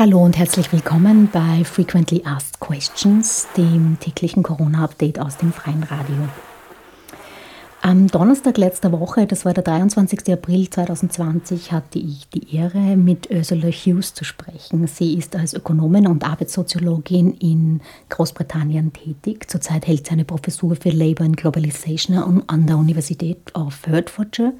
Hallo 0.00 0.24
und 0.24 0.38
herzlich 0.38 0.72
willkommen 0.72 1.28
bei 1.30 1.62
Frequently 1.62 2.22
Asked 2.24 2.58
Questions, 2.58 3.48
dem 3.54 3.98
täglichen 4.00 4.42
Corona-Update 4.42 5.18
aus 5.18 5.36
dem 5.36 5.52
Freien 5.52 5.82
Radio. 5.82 6.16
Am 7.82 8.06
Donnerstag 8.06 8.56
letzter 8.56 8.92
Woche, 8.92 9.26
das 9.26 9.44
war 9.44 9.52
der 9.52 9.62
23. 9.62 10.32
April 10.32 10.70
2020, 10.70 11.72
hatte 11.72 11.98
ich 11.98 12.26
die 12.30 12.56
Ehre, 12.56 12.96
mit 12.96 13.30
Ursula 13.30 13.68
Hughes 13.68 14.14
zu 14.14 14.24
sprechen. 14.24 14.86
Sie 14.86 15.18
ist 15.18 15.36
als 15.36 15.52
Ökonomin 15.52 16.06
und 16.06 16.24
Arbeitssoziologin 16.24 17.34
in 17.34 17.82
Großbritannien 18.08 18.94
tätig. 18.94 19.50
Zurzeit 19.50 19.86
hält 19.86 20.06
sie 20.06 20.12
eine 20.12 20.24
Professur 20.24 20.76
für 20.76 20.90
Labour 20.90 21.26
and 21.26 21.36
Globalization 21.36 22.42
an 22.46 22.66
der 22.66 22.78
Universität 22.78 23.54
of 23.54 23.86
Hertfordshire. 23.86 24.54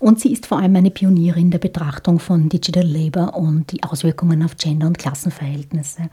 Und 0.00 0.18
sie 0.18 0.32
ist 0.32 0.46
vor 0.46 0.58
allem 0.58 0.74
eine 0.74 0.90
Pionierin 0.90 1.50
der 1.50 1.58
Betrachtung 1.58 2.18
von 2.18 2.48
Digital 2.48 2.86
Labour 2.86 3.36
und 3.36 3.70
die 3.70 3.82
Auswirkungen 3.82 4.42
auf 4.42 4.56
Gender- 4.56 4.86
und 4.86 4.98
Klassenverhältnisse. 4.98 6.08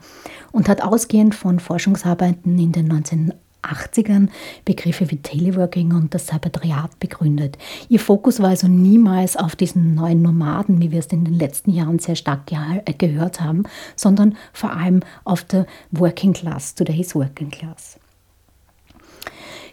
Und 0.51 0.67
hat 0.67 0.83
ausgehend 0.83 1.33
von 1.33 1.59
Forschungsarbeiten 1.59 2.59
in 2.59 2.73
den 2.73 2.87
19 2.87 3.33
80ern 3.63 4.29
Begriffe 4.65 5.09
wie 5.11 5.17
Teleworking 5.17 5.93
und 5.93 6.13
das 6.13 6.27
Sabbatariat 6.27 6.99
begründet. 6.99 7.57
Ihr 7.89 7.99
Fokus 7.99 8.41
war 8.41 8.49
also 8.49 8.67
niemals 8.67 9.35
auf 9.35 9.55
diesen 9.55 9.95
neuen 9.95 10.21
Nomaden, 10.21 10.81
wie 10.81 10.91
wir 10.91 10.99
es 10.99 11.07
in 11.07 11.25
den 11.25 11.33
letzten 11.33 11.71
Jahren 11.71 11.99
sehr 11.99 12.15
stark 12.15 12.41
äh, 12.51 12.93
gehört 12.93 13.41
haben, 13.41 13.63
sondern 13.95 14.37
vor 14.53 14.71
allem 14.71 15.01
auf 15.23 15.43
der 15.43 15.65
Working 15.91 16.33
Class, 16.33 16.75
today's 16.75 17.15
Working 17.15 17.49
Class. 17.49 17.99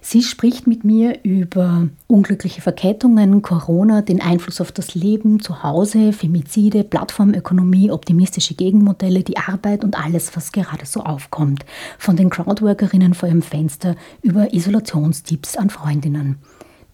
Sie 0.06 0.22
spricht 0.22 0.66
mit 0.66 0.84
mir 0.84 1.24
über 1.24 1.88
unglückliche 2.08 2.60
Verkettungen, 2.60 3.40
Corona, 3.40 4.02
den 4.02 4.20
Einfluss 4.20 4.60
auf 4.60 4.70
das 4.70 4.94
Leben 4.94 5.40
zu 5.40 5.62
Hause, 5.62 6.12
Femizide, 6.12 6.84
Plattformökonomie, 6.84 7.90
optimistische 7.90 8.52
Gegenmodelle, 8.52 9.22
die 9.22 9.38
Arbeit 9.38 9.82
und 9.82 9.98
alles, 9.98 10.36
was 10.36 10.52
gerade 10.52 10.84
so 10.84 11.00
aufkommt. 11.00 11.64
Von 11.98 12.16
den 12.16 12.28
Crowdworkerinnen 12.28 13.14
vor 13.14 13.30
ihrem 13.30 13.40
Fenster 13.40 13.96
über 14.20 14.52
Isolationstipps 14.52 15.56
an 15.56 15.70
Freundinnen. 15.70 16.36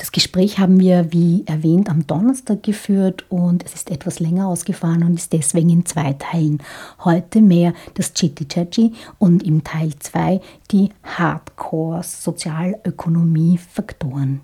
Das 0.01 0.11
Gespräch 0.13 0.59
haben 0.59 0.81
wir, 0.81 1.13
wie 1.13 1.45
erwähnt, 1.45 1.91
am 1.91 2.07
Donnerstag 2.07 2.63
geführt 2.63 3.27
und 3.29 3.67
es 3.67 3.75
ist 3.75 3.91
etwas 3.91 4.19
länger 4.19 4.49
ausgefahren 4.49 5.05
und 5.05 5.17
ist 5.17 5.35
deswegen 5.35 5.69
in 5.69 5.85
zwei 5.85 6.15
Teilen. 6.15 6.63
Heute 7.05 7.43
mehr 7.43 7.75
das 7.93 8.15
Chitty 8.15 8.49
Chachi 8.49 8.95
und 9.19 9.43
im 9.43 9.63
Teil 9.63 9.93
2 9.99 10.41
die 10.71 10.89
Hardcore 11.03 12.03
Sozialökonomie-Faktoren. 12.03 14.41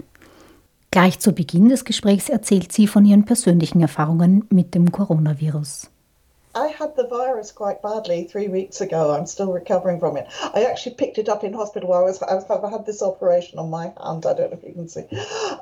Gleich 0.90 1.20
zu 1.20 1.32
Beginn 1.32 1.70
des 1.70 1.86
Gesprächs 1.86 2.28
erzählt 2.28 2.70
sie 2.70 2.86
von 2.86 3.06
ihren 3.06 3.24
persönlichen 3.24 3.80
Erfahrungen 3.80 4.44
mit 4.50 4.74
dem 4.74 4.92
Coronavirus. 4.92 5.88
I 6.56 6.68
had 6.68 6.96
the 6.96 7.06
virus 7.06 7.52
quite 7.52 7.82
badly 7.82 8.24
three 8.24 8.48
weeks 8.48 8.80
ago. 8.80 9.10
I'm 9.10 9.26
still 9.26 9.52
recovering 9.52 10.00
from 10.00 10.16
it. 10.16 10.26
I 10.54 10.64
actually 10.64 10.94
picked 10.94 11.18
it 11.18 11.28
up 11.28 11.44
in 11.44 11.52
hospital 11.52 11.90
while 11.90 12.00
I 12.00 12.04
was, 12.04 12.22
I 12.22 12.34
was 12.34 12.44
I 12.48 12.70
had 12.70 12.86
this 12.86 13.02
operation 13.02 13.58
on 13.58 13.68
my 13.68 13.92
hand. 14.02 14.24
I 14.24 14.32
don't 14.32 14.50
know 14.50 14.58
if 14.58 14.64
you 14.64 14.72
can 14.72 14.88
see. 14.88 15.04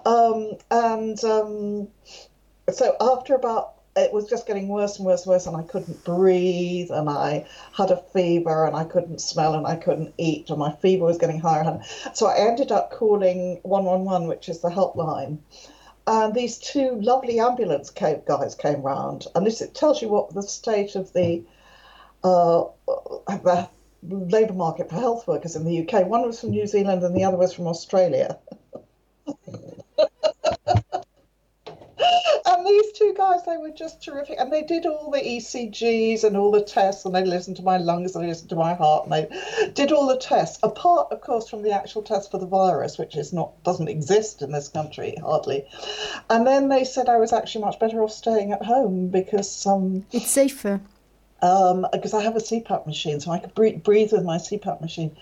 Um, 0.06 0.56
and 0.70 1.22
um, 1.24 1.88
so 2.72 2.96
after 3.00 3.34
about 3.34 3.72
it 3.96 4.12
was 4.12 4.28
just 4.28 4.46
getting 4.46 4.68
worse 4.68 4.96
and 4.96 5.06
worse 5.06 5.22
and 5.22 5.30
worse, 5.30 5.46
and 5.46 5.56
I 5.56 5.62
couldn't 5.62 6.04
breathe, 6.04 6.90
and 6.90 7.08
I 7.08 7.46
had 7.72 7.90
a 7.90 7.96
fever, 7.96 8.66
and 8.66 8.76
I 8.76 8.84
couldn't 8.84 9.20
smell, 9.20 9.54
and 9.54 9.66
I 9.66 9.76
couldn't 9.76 10.14
eat, 10.18 10.50
and 10.50 10.58
my 10.58 10.72
fever 10.72 11.04
was 11.04 11.18
getting 11.18 11.40
higher. 11.40 11.62
and 11.62 11.84
So 12.16 12.26
I 12.26 12.38
ended 12.38 12.72
up 12.72 12.90
calling 12.90 13.60
111, 13.62 14.26
which 14.28 14.48
is 14.48 14.60
the 14.60 14.68
helpline 14.68 15.38
and 16.06 16.34
these 16.34 16.58
two 16.58 17.00
lovely 17.00 17.40
ambulance 17.40 17.90
guys 17.90 18.54
came 18.54 18.82
round, 18.82 19.26
and 19.34 19.46
this 19.46 19.60
it 19.60 19.74
tells 19.74 20.02
you 20.02 20.08
what 20.08 20.34
the 20.34 20.42
state 20.42 20.96
of 20.96 21.12
the 21.12 21.42
uh, 22.22 22.64
the 23.26 23.68
labour 24.02 24.54
market 24.54 24.90
for 24.90 24.96
health 24.96 25.26
workers 25.26 25.56
in 25.56 25.64
the 25.64 25.80
UK. 25.86 26.06
One 26.06 26.22
was 26.22 26.40
from 26.40 26.50
New 26.50 26.66
Zealand, 26.66 27.02
and 27.02 27.16
the 27.16 27.24
other 27.24 27.36
was 27.36 27.52
from 27.52 27.66
Australia. 27.66 28.38
and 32.64 32.72
these 32.72 32.92
two 32.92 33.14
guys, 33.16 33.44
they 33.44 33.56
were 33.56 33.70
just 33.70 34.02
terrific. 34.02 34.40
And 34.40 34.52
they 34.52 34.62
did 34.62 34.86
all 34.86 35.10
the 35.10 35.20
ECGs 35.20 36.24
and 36.24 36.36
all 36.36 36.50
the 36.50 36.62
tests, 36.62 37.04
and 37.04 37.14
they 37.14 37.24
listened 37.24 37.56
to 37.56 37.62
my 37.62 37.76
lungs 37.76 38.14
and 38.14 38.24
they 38.24 38.28
listened 38.28 38.50
to 38.50 38.56
my 38.56 38.74
heart, 38.74 39.04
and 39.04 39.12
they 39.12 39.70
did 39.74 39.92
all 39.92 40.06
the 40.06 40.16
tests. 40.16 40.58
Apart, 40.62 41.08
of 41.12 41.20
course, 41.20 41.48
from 41.48 41.62
the 41.62 41.72
actual 41.72 42.02
test 42.02 42.30
for 42.30 42.38
the 42.38 42.46
virus, 42.46 42.98
which 42.98 43.16
is 43.16 43.32
not 43.32 43.62
doesn't 43.64 43.88
exist 43.88 44.40
in 44.42 44.52
this 44.52 44.68
country 44.68 45.16
hardly. 45.20 45.64
And 46.30 46.46
then 46.46 46.68
they 46.68 46.84
said 46.84 47.08
I 47.08 47.18
was 47.18 47.32
actually 47.32 47.64
much 47.64 47.78
better 47.78 48.02
off 48.02 48.12
staying 48.12 48.52
at 48.52 48.64
home 48.64 49.08
because 49.08 49.66
um, 49.66 50.06
it's 50.12 50.30
safer. 50.30 50.80
Um, 51.42 51.86
because 51.92 52.14
I 52.14 52.22
have 52.22 52.36
a 52.36 52.40
CPAP 52.40 52.86
machine, 52.86 53.20
so 53.20 53.30
I 53.30 53.38
could 53.38 53.54
breathe, 53.54 53.82
breathe 53.82 54.12
with 54.12 54.24
my 54.24 54.38
CPAP 54.38 54.80
machine, 54.80 55.14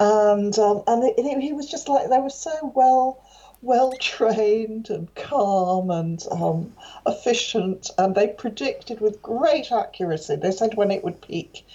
and 0.00 0.58
um, 0.58 0.82
and 0.86 1.42
he 1.42 1.52
was 1.52 1.68
just 1.68 1.90
like 1.90 2.08
they 2.08 2.18
were 2.18 2.30
so 2.30 2.72
well 2.74 3.22
well 3.62 3.92
trained 4.00 4.88
and 4.90 5.12
calm 5.14 5.90
and 5.90 6.22
um, 6.30 6.72
efficient, 7.06 7.90
and 7.98 8.14
they 8.14 8.28
predicted 8.28 9.00
with 9.00 9.22
great 9.22 9.72
accuracy. 9.72 10.36
They 10.36 10.52
said 10.52 10.74
when 10.74 10.90
it 10.90 11.02
would 11.02 11.20
peak, 11.20 11.66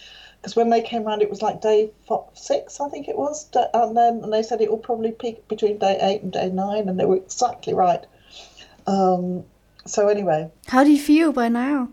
because 0.41 0.55
when 0.55 0.69
they 0.69 0.81
came 0.81 1.05
around, 1.05 1.21
it 1.21 1.29
was 1.29 1.41
like 1.41 1.61
day 1.61 1.91
six, 2.33 2.79
I 2.79 2.89
think 2.89 3.07
it 3.07 3.17
was, 3.17 3.49
and 3.73 3.97
then 3.97 4.23
and 4.23 4.31
they 4.31 4.43
said 4.43 4.61
it 4.61 4.69
will 4.69 4.77
probably 4.77 5.11
peak 5.11 5.47
between 5.47 5.77
day 5.77 5.97
eight 6.01 6.21
and 6.21 6.31
day 6.31 6.49
nine, 6.49 6.87
and 6.87 6.99
they 6.99 7.05
were 7.05 7.17
exactly 7.17 7.73
right. 7.73 8.05
Um, 8.87 9.43
so 9.85 10.07
anyway, 10.07 10.49
how 10.67 10.83
do 10.83 10.91
you 10.91 10.99
feel 10.99 11.33
by 11.33 11.49
now? 11.49 11.89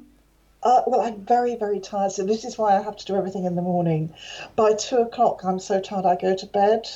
Uh, 0.62 0.83
well, 0.87 1.01
I'm 1.01 1.25
very, 1.25 1.57
very 1.57 1.81
tired. 1.81 2.12
So 2.12 2.22
this 2.22 2.45
is 2.45 2.59
why 2.59 2.77
I 2.77 2.83
have 2.83 2.97
to 2.97 3.07
do 3.07 3.17
everything 3.17 3.47
in 3.47 3.55
the 3.55 3.62
morning. 3.62 4.12
By 4.57 4.75
two 4.75 4.99
o'clock, 4.99 5.43
I'm 5.43 5.59
so 5.59 5.81
tired 5.81 6.05
I 6.05 6.17
go 6.17 6.37
to 6.37 6.47
bed, 6.47 6.87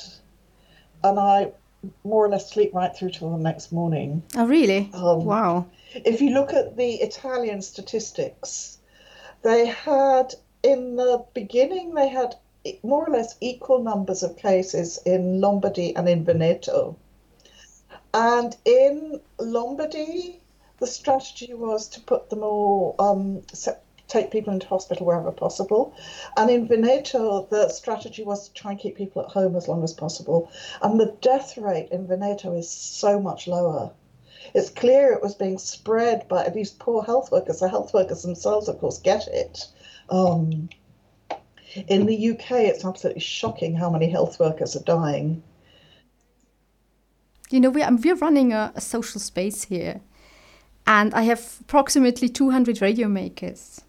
and 1.03 1.19
I 1.19 1.51
more 2.03 2.25
or 2.25 2.29
less 2.29 2.51
sleep 2.51 2.73
right 2.73 2.95
through 2.95 3.11
till 3.11 3.31
the 3.31 3.43
next 3.43 3.71
morning. 3.71 4.23
Oh, 4.35 4.45
really? 4.45 4.89
Um, 4.93 5.25
wow. 5.25 5.65
If 5.93 6.21
you 6.21 6.31
look 6.31 6.53
at 6.53 6.75
the 6.77 6.95
Italian 6.95 7.61
statistics, 7.61 8.79
they 9.43 9.67
had 9.67 10.33
in 10.63 10.95
the 10.95 11.23
beginning 11.33 11.93
they 11.93 12.09
had 12.09 12.35
more 12.83 13.07
or 13.07 13.11
less 13.11 13.35
equal 13.41 13.83
numbers 13.83 14.23
of 14.23 14.37
cases 14.37 14.99
in 15.05 15.39
Lombardy 15.39 15.95
and 15.95 16.09
in 16.09 16.23
Veneto. 16.23 16.97
And 18.13 18.55
in 18.65 19.21
Lombardy, 19.39 20.41
the 20.79 20.87
strategy 20.87 21.53
was 21.53 21.87
to 21.89 22.01
put 22.01 22.29
them 22.29 22.43
all 22.43 22.95
um, 22.97 23.41
take 24.07 24.31
people 24.31 24.53
into 24.53 24.67
hospital 24.67 25.05
wherever 25.05 25.31
possible. 25.31 25.95
And 26.37 26.49
in 26.49 26.67
Veneto, 26.67 27.47
the 27.49 27.69
strategy 27.69 28.23
was 28.23 28.47
to 28.47 28.53
try 28.53 28.71
and 28.71 28.79
keep 28.79 28.95
people 28.95 29.23
at 29.23 29.31
home 29.31 29.55
as 29.55 29.67
long 29.67 29.83
as 29.83 29.93
possible. 29.93 30.51
And 30.81 30.99
the 30.99 31.15
death 31.21 31.57
rate 31.57 31.89
in 31.91 32.07
Veneto 32.07 32.55
is 32.55 32.69
so 32.69 33.19
much 33.19 33.47
lower. 33.47 33.91
It's 34.53 34.69
clear 34.69 35.11
it 35.11 35.23
was 35.23 35.35
being 35.35 35.57
spread 35.57 36.27
by 36.27 36.49
these 36.49 36.71
poor 36.71 37.03
health 37.03 37.31
workers. 37.31 37.59
The 37.59 37.69
health 37.69 37.93
workers 37.93 38.21
themselves, 38.21 38.67
of 38.67 38.79
course, 38.79 38.99
get 38.99 39.27
it. 39.27 39.65
Um, 40.09 40.69
in 41.87 42.05
the 42.05 42.31
UK, 42.31 42.51
it's 42.51 42.85
absolutely 42.85 43.21
shocking 43.21 43.75
how 43.75 43.89
many 43.89 44.09
health 44.09 44.39
workers 44.39 44.75
are 44.75 44.83
dying. 44.83 45.41
You 47.49 47.59
know, 47.59 47.69
we're, 47.69 47.89
we're 47.91 48.15
running 48.15 48.53
a, 48.53 48.71
a 48.75 48.81
social 48.81 49.19
space 49.19 49.63
here, 49.63 50.01
and 50.87 51.13
I 51.13 51.23
have 51.23 51.57
approximately 51.61 52.29
200 52.29 52.81
radio 52.81 53.07
makers 53.07 53.84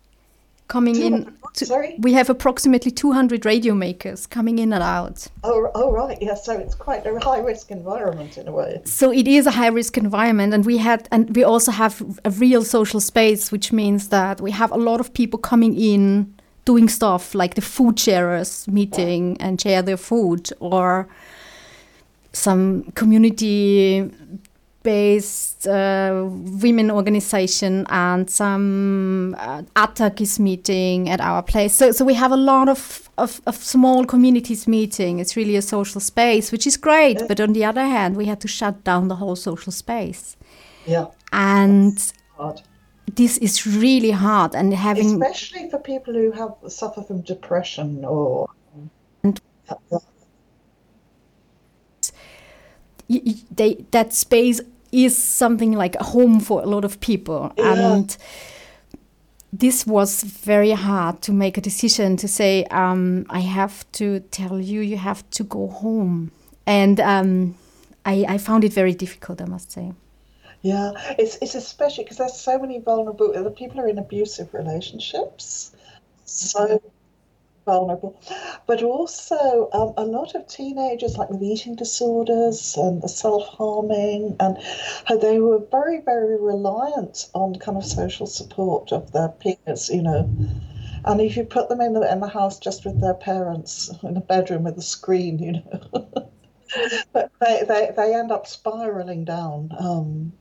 coming 0.69 0.97
in. 0.97 1.37
To, 1.55 1.67
Sorry? 1.67 1.97
We 1.99 2.13
have 2.13 2.29
approximately 2.29 2.91
200 2.91 3.47
radio 3.47 3.75
makers 3.75 4.27
coming 4.27 4.59
in 4.59 4.73
and 4.73 4.83
out. 4.83 5.27
Oh, 5.45 5.71
oh, 5.75 5.93
right. 5.93 6.19
Yeah, 6.21 6.35
so 6.35 6.53
it's 6.59 6.75
quite 6.75 7.07
a 7.07 7.19
high 7.21 7.39
risk 7.39 7.71
environment 7.71 8.37
in 8.37 8.49
a 8.49 8.53
way. 8.53 8.81
So 8.85 9.13
it 9.13 9.27
is 9.27 9.47
a 9.47 9.51
high 9.51 9.69
risk 9.69 9.97
environment, 9.97 10.53
and 10.55 10.67
we 10.67 10.79
had, 10.79 11.09
and 11.11 11.35
we 11.35 11.45
also 11.45 11.73
have 11.73 12.03
a 12.25 12.31
real 12.31 12.63
social 12.63 13.01
space, 13.01 13.51
which 13.51 13.73
means 13.73 14.09
that 14.09 14.41
we 14.41 14.51
have 14.51 14.71
a 14.73 14.77
lot 14.77 15.01
of 15.01 15.15
people 15.15 15.39
coming 15.39 15.79
in 15.79 16.35
doing 16.65 16.89
stuff 16.89 17.35
like 17.35 17.55
the 17.55 17.63
food 17.63 17.99
sharers 17.99 18.67
meeting 18.69 19.37
and 19.41 19.61
share 19.61 19.83
their 19.83 19.97
food 19.97 20.51
or 20.59 21.09
some 22.33 22.83
community 22.95 24.11
based 24.87 25.67
uh, 25.67 26.25
women 26.63 26.93
organization 26.93 27.85
and 27.91 28.31
some 28.31 29.35
uh, 29.37 29.63
is 30.21 30.39
meeting 30.39 31.11
at 31.11 31.21
our 31.21 31.43
place. 31.43 31.75
So, 31.75 31.91
so 31.91 32.05
we 32.05 32.15
have 32.15 32.31
a 32.31 32.37
lot 32.37 32.69
of, 32.69 33.11
of, 33.19 33.41
of, 33.47 33.57
small 33.57 34.05
communities 34.05 34.69
meeting. 34.69 35.19
It's 35.19 35.35
really 35.37 35.57
a 35.57 35.63
social 35.63 36.01
space, 36.01 36.53
which 36.53 36.69
is 36.69 36.77
great. 36.77 37.19
But 37.27 37.41
on 37.41 37.53
the 37.53 37.65
other 37.65 37.85
hand, 37.85 38.17
we 38.17 38.27
had 38.27 38.41
to 38.43 38.49
shut 38.49 38.85
down 38.85 39.09
the 39.09 39.17
whole 39.17 39.35
social 39.35 39.73
space. 39.73 40.37
Yeah. 40.87 41.07
And 41.33 41.99
this 43.17 43.39
is 43.39 43.67
really 43.67 44.13
hard. 44.13 44.55
And 44.55 44.73
having. 44.73 45.21
Especially 45.21 45.69
for 45.69 45.81
people 45.81 46.15
who 46.15 46.31
have 46.31 46.55
suffer 46.69 47.03
from 47.03 47.23
depression 47.23 48.05
or. 48.05 48.49
And, 49.25 49.41
they, 53.09 53.85
that 53.91 54.13
space 54.13 54.61
is 55.05 55.17
something 55.17 55.73
like 55.73 55.95
a 55.97 56.05
home 56.05 56.41
for 56.41 56.63
a 56.63 56.67
lot 56.67 56.85
of 56.85 57.01
people. 57.01 57.53
Yeah. 57.57 57.93
And 57.93 58.17
this 59.53 59.87
was 59.87 60.23
very 60.23 60.73
hard 60.73 61.21
to 61.23 61.33
make 61.33 61.59
a 61.59 61.61
decision 61.61 62.17
to 62.17 62.29
say, 62.29 62.65
um, 62.71 63.27
I 63.29 63.41
have 63.41 63.91
to 63.93 64.21
tell 64.21 64.59
you, 64.61 64.81
you 64.81 64.97
have 64.97 65.29
to 65.31 65.45
go 65.45 65.69
home. 65.69 66.33
And 66.67 66.99
um, 67.01 67.55
I, 68.05 68.25
I, 68.29 68.39
found 68.39 68.65
it 68.65 68.73
very 68.73 68.93
difficult, 68.95 69.41
I 69.41 69.45
must 69.45 69.71
say. 69.71 69.93
Yeah, 70.63 70.93
it's, 71.19 71.39
it's 71.41 71.55
especially 71.55 72.05
because 72.05 72.17
there's 72.17 72.39
so 72.39 72.59
many 72.59 72.81
vulnerable 72.81 73.51
people 73.51 73.81
are 73.81 73.89
in 73.89 73.99
abusive 73.99 74.53
relationships. 74.53 75.73
So 76.25 76.83
vulnerable, 77.67 78.19
but 78.67 78.83
also 78.83 79.69
um, 79.75 79.93
a 79.99 80.05
lot 80.05 80.35
of 80.35 80.47
teenagers, 80.47 81.19
like 81.19 81.29
with 81.29 81.43
eating 81.43 81.75
disorders 81.75 82.77
and 82.79 83.03
the 83.03 83.09
self 83.09 83.47
harming, 83.49 84.37
and 84.41 84.57
they 85.21 85.39
were 85.39 85.59
very, 85.71 86.01
very 86.01 86.41
reliant 86.41 87.29
on 87.35 87.57
kind 87.57 87.77
of 87.77 87.85
social 87.85 88.27
support 88.27 88.93
of 88.93 89.13
their 89.13 89.29
peers, 89.29 89.91
you 89.91 90.01
know. 90.01 90.31
And 91.05 91.21
if 91.21 91.37
you 91.37 91.45
put 91.45 91.69
them 91.69 91.81
in 91.81 91.93
the, 91.93 92.11
in 92.11 92.21
the 92.21 92.29
house 92.29 92.59
just 92.59 92.85
with 92.85 93.01
their 93.01 93.15
parents 93.15 93.93
in 94.03 94.17
a 94.17 94.21
bedroom 94.21 94.65
with 94.65 94.79
a 94.79 94.83
screen, 94.83 95.39
you 95.39 95.53
know, 95.53 96.31
but 97.13 97.31
they, 97.41 97.63
they, 97.69 97.91
they 97.97 98.15
end 98.15 98.33
up 98.33 98.47
spiraling 98.47 99.25
down. 99.25 99.71
Um, 99.79 100.33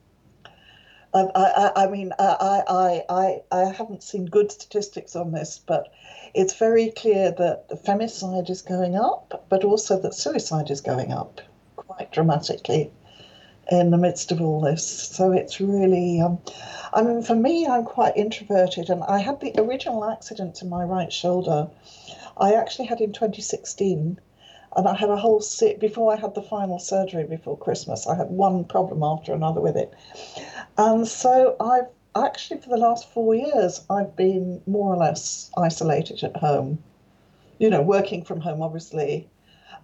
I, 1.13 1.29
I, 1.33 1.83
I 1.83 1.87
mean, 1.87 2.11
I, 2.19 2.63
I, 2.67 3.03
I, 3.09 3.41
I 3.51 3.71
haven't 3.71 4.03
seen 4.03 4.25
good 4.25 4.51
statistics 4.51 5.15
on 5.15 5.31
this, 5.31 5.61
but 5.65 5.93
it's 6.35 6.53
very 6.53 6.91
clear 6.91 7.31
that 7.31 7.69
the 7.69 7.75
femicide 7.75 8.49
is 8.49 8.61
going 8.61 8.95
up, 8.95 9.45
but 9.49 9.63
also 9.63 9.99
that 10.01 10.13
suicide 10.13 10.69
is 10.69 10.81
going 10.81 11.13
up 11.13 11.39
quite 11.77 12.11
dramatically 12.11 12.91
in 13.71 13.89
the 13.89 13.97
midst 13.97 14.31
of 14.31 14.41
all 14.41 14.59
this. 14.59 14.85
So 14.85 15.31
it's 15.31 15.61
really, 15.61 16.19
um, 16.19 16.39
I 16.93 17.01
mean, 17.03 17.23
for 17.23 17.35
me, 17.35 17.65
I'm 17.65 17.85
quite 17.85 18.17
introverted, 18.17 18.89
and 18.89 19.01
I 19.05 19.19
had 19.19 19.39
the 19.39 19.53
original 19.57 20.03
accident 20.03 20.55
to 20.55 20.65
my 20.65 20.83
right 20.83 21.11
shoulder. 21.11 21.69
I 22.37 22.53
actually 22.53 22.87
had 22.87 22.99
in 22.99 23.13
2016, 23.13 24.19
and 24.75 24.87
I 24.87 24.93
had 24.93 25.09
a 25.09 25.17
whole 25.17 25.39
sit 25.39 25.79
before 25.79 26.13
I 26.13 26.17
had 26.17 26.35
the 26.35 26.41
final 26.41 26.79
surgery 26.79 27.23
before 27.23 27.57
Christmas. 27.57 28.07
I 28.07 28.15
had 28.15 28.29
one 28.29 28.65
problem 28.65 29.03
after 29.03 29.33
another 29.33 29.61
with 29.61 29.77
it, 29.77 29.93
and 30.77 31.07
so 31.07 31.55
I've 31.61 31.87
actually, 32.15 32.61
for 32.61 32.69
the 32.69 32.77
last 32.77 33.11
four 33.11 33.35
years, 33.35 33.85
I've 33.89 34.15
been 34.15 34.61
more 34.65 34.93
or 34.93 34.97
less 34.97 35.51
isolated 35.57 36.23
at 36.23 36.37
home. 36.37 36.83
You 37.59 37.69
know, 37.69 37.81
working 37.81 38.23
from 38.23 38.41
home, 38.41 38.61
obviously, 38.61 39.29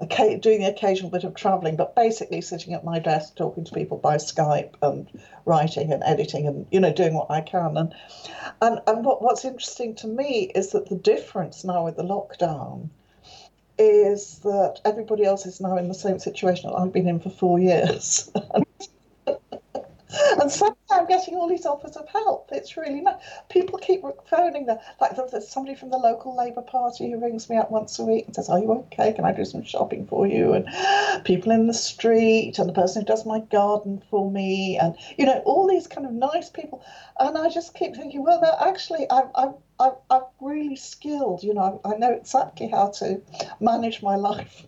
okay, 0.01 0.37
doing 0.37 0.61
the 0.61 0.69
occasional 0.69 1.11
bit 1.11 1.23
of 1.23 1.35
traveling, 1.35 1.75
but 1.75 1.95
basically 1.95 2.41
sitting 2.41 2.73
at 2.73 2.83
my 2.83 2.99
desk 2.99 3.35
talking 3.35 3.63
to 3.63 3.73
people 3.73 3.97
by 3.97 4.17
Skype 4.17 4.73
and 4.81 5.07
writing 5.45 5.93
and 5.93 6.03
editing 6.03 6.47
and 6.47 6.65
you 6.71 6.79
know 6.79 6.91
doing 6.91 7.13
what 7.13 7.29
I 7.29 7.41
can. 7.41 7.77
And 7.77 7.93
and 8.61 8.79
and 8.87 9.05
what, 9.05 9.21
what's 9.21 9.45
interesting 9.45 9.95
to 9.95 10.07
me 10.07 10.51
is 10.55 10.71
that 10.71 10.89
the 10.89 10.95
difference 10.95 11.63
now 11.63 11.85
with 11.85 11.97
the 11.97 12.03
lockdown 12.03 12.89
is 13.77 14.39
that 14.39 14.79
everybody 14.85 15.23
else 15.23 15.45
is 15.45 15.59
now 15.59 15.77
in 15.77 15.87
the 15.87 15.93
same 15.93 16.19
situation 16.19 16.69
that 16.69 16.77
I've 16.77 16.93
been 16.93 17.07
in 17.07 17.19
for 17.19 17.29
four 17.29 17.59
years. 17.59 18.29
and 18.53 18.65
suddenly 20.51 20.77
I'm 20.91 21.07
getting 21.07 21.35
all 21.35 21.47
these 21.47 21.65
offers 21.65 21.95
of 21.95 22.07
help. 22.09 22.49
It's 22.51 22.77
really 22.77 23.01
nice. 23.01 23.21
People 23.49 23.79
keep 23.79 24.03
phoning 24.25 24.65
them. 24.65 24.77
Like 24.99 25.15
there's 25.15 25.47
somebody 25.47 25.75
from 25.75 25.89
the 25.89 25.97
local 25.97 26.35
Labour 26.35 26.61
Party 26.61 27.11
who 27.11 27.19
rings 27.19 27.49
me 27.49 27.57
up 27.57 27.71
once 27.71 27.97
a 27.99 28.03
week 28.03 28.25
and 28.25 28.35
says, 28.35 28.49
"Are 28.49 28.59
you 28.59 28.71
okay? 28.71 29.13
Can 29.13 29.25
I 29.25 29.31
do 29.31 29.45
some 29.45 29.63
shopping 29.63 30.05
for 30.07 30.27
you?" 30.27 30.53
And 30.53 30.67
people 31.25 31.51
in 31.51 31.67
the 31.67 31.73
street, 31.73 32.59
and 32.59 32.69
the 32.69 32.73
person 32.73 33.01
who 33.01 33.05
does 33.05 33.25
my 33.25 33.39
garden 33.39 34.01
for 34.09 34.29
me, 34.29 34.77
and 34.77 34.95
you 35.17 35.25
know 35.25 35.41
all 35.45 35.67
these 35.67 35.87
kind 35.87 36.05
of 36.05 36.13
nice 36.13 36.49
people. 36.49 36.83
And 37.19 37.37
I 37.37 37.49
just 37.49 37.73
keep 37.73 37.95
thinking, 37.95 38.23
well, 38.23 38.43
actually 38.65 39.05
I'm 39.09 39.29
I'm 39.35 39.55
I'm, 39.79 39.93
I'm 40.09 40.23
really 40.39 40.75
skilled. 40.75 41.43
You 41.43 41.53
know, 41.53 41.81
I 41.85 41.95
know 41.95 42.11
exactly 42.13 42.67
how 42.67 42.89
to 42.99 43.21
manage 43.59 44.01
my 44.01 44.15
life 44.15 44.65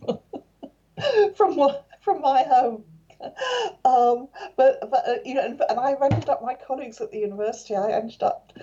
from 1.35 1.59
from 2.01 2.21
my 2.21 2.43
home 2.43 2.83
um, 3.85 4.27
but 4.55 4.79
but 4.89 5.07
uh, 5.07 5.15
you 5.25 5.35
know, 5.35 5.45
and, 5.45 5.61
and 5.69 5.79
I 5.79 5.95
ended 6.01 6.29
up 6.29 6.43
my 6.43 6.55
colleagues 6.55 7.01
at 7.01 7.11
the 7.11 7.19
university. 7.19 7.75
I 7.75 7.91
ended 7.91 8.23
up 8.23 8.53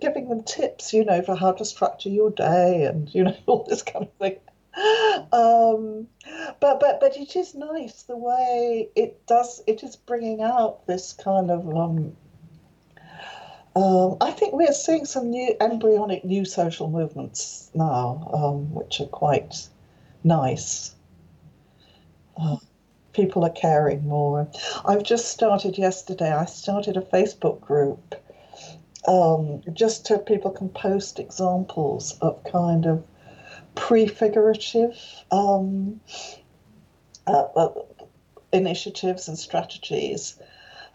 giving 0.00 0.28
them 0.28 0.42
tips, 0.42 0.92
you 0.92 1.04
know, 1.04 1.22
for 1.22 1.34
how 1.36 1.52
to 1.52 1.64
structure 1.64 2.08
your 2.08 2.30
day 2.30 2.84
and 2.84 3.12
you 3.14 3.24
know 3.24 3.36
all 3.46 3.64
this 3.68 3.82
kind 3.82 4.06
of 4.06 4.12
thing. 4.14 4.36
Um, 5.32 6.06
but 6.60 6.80
but 6.80 7.00
but 7.00 7.16
it 7.16 7.34
is 7.36 7.54
nice 7.54 8.02
the 8.04 8.16
way 8.16 8.88
it 8.94 9.26
does. 9.26 9.62
It 9.66 9.82
is 9.82 9.96
bringing 9.96 10.42
out 10.42 10.86
this 10.86 11.12
kind 11.12 11.50
of. 11.50 11.68
Um, 11.68 12.16
um, 13.76 14.16
I 14.20 14.32
think 14.32 14.54
we're 14.54 14.72
seeing 14.72 15.04
some 15.04 15.30
new 15.30 15.54
embryonic 15.60 16.24
new 16.24 16.44
social 16.44 16.90
movements 16.90 17.70
now, 17.74 18.28
um, 18.32 18.74
which 18.74 19.00
are 19.00 19.06
quite 19.06 19.68
nice. 20.24 20.94
Uh, 22.36 22.56
people 23.18 23.44
are 23.44 23.50
caring 23.50 24.06
more. 24.06 24.48
I've 24.84 25.02
just 25.02 25.26
started 25.26 25.76
yesterday, 25.76 26.32
I 26.32 26.44
started 26.44 26.96
a 26.96 27.00
Facebook 27.00 27.60
group 27.60 28.14
um, 29.08 29.62
just 29.72 30.06
so 30.06 30.18
people 30.18 30.52
can 30.52 30.68
post 30.68 31.18
examples 31.18 32.16
of 32.20 32.44
kind 32.44 32.86
of 32.86 33.04
prefigurative 33.74 34.96
um, 35.32 36.00
uh, 37.26 37.46
uh, 37.56 37.72
initiatives 38.52 39.26
and 39.26 39.36
strategies 39.36 40.38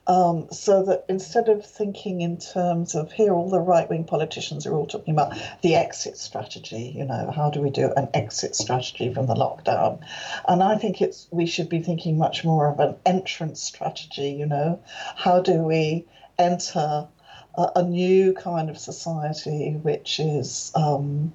um, 0.05 0.47
so 0.51 0.83
that 0.83 1.05
instead 1.07 1.47
of 1.47 1.65
thinking 1.65 2.21
in 2.21 2.37
terms 2.37 2.93
of 2.95 3.11
here, 3.11 3.33
all 3.33 3.49
the 3.49 3.59
right 3.59 3.89
wing 3.89 4.03
politicians 4.03 4.65
are 4.65 4.73
all 4.73 4.85
talking 4.85 5.13
about 5.13 5.37
the 5.61 5.75
exit 5.75 6.17
strategy, 6.17 6.93
you 6.95 7.05
know, 7.05 7.31
how 7.33 7.49
do 7.49 7.61
we 7.61 7.69
do 7.69 7.91
an 7.95 8.09
exit 8.13 8.55
strategy 8.55 9.13
from 9.13 9.27
the 9.27 9.33
lockdown? 9.33 10.05
And 10.47 10.61
I 10.61 10.77
think 10.77 11.01
it's 11.01 11.27
we 11.31 11.45
should 11.45 11.69
be 11.69 11.79
thinking 11.79 12.17
much 12.17 12.43
more 12.43 12.67
of 12.67 12.79
an 12.79 12.95
entrance 13.05 13.61
strategy, 13.61 14.31
you 14.31 14.45
know, 14.45 14.81
how 15.15 15.39
do 15.39 15.53
we 15.53 16.05
enter 16.37 17.07
a, 17.55 17.71
a 17.77 17.83
new 17.83 18.33
kind 18.33 18.69
of 18.69 18.77
society 18.77 19.71
which 19.81 20.19
is. 20.19 20.71
Um, 20.75 21.33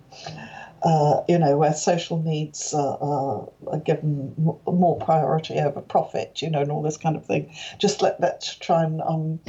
uh, 0.83 1.23
you 1.29 1.39
know, 1.39 1.57
where 1.57 1.73
social 1.73 2.23
needs 2.23 2.75
are 2.75 3.49
given 3.85 4.35
more 4.67 4.99
priority 4.99 5.55
over 5.59 5.81
profit, 5.81 6.41
you 6.43 6.51
know, 6.51 6.61
and 6.61 6.71
all 6.71 6.83
this 6.83 6.97
kind 6.97 7.17
of 7.17 7.25
thing. 7.27 7.53
Just 7.79 8.03
let 8.03 8.21
let's 8.21 8.55
try 8.55 8.85
and 8.85 9.01
um, 9.03 9.41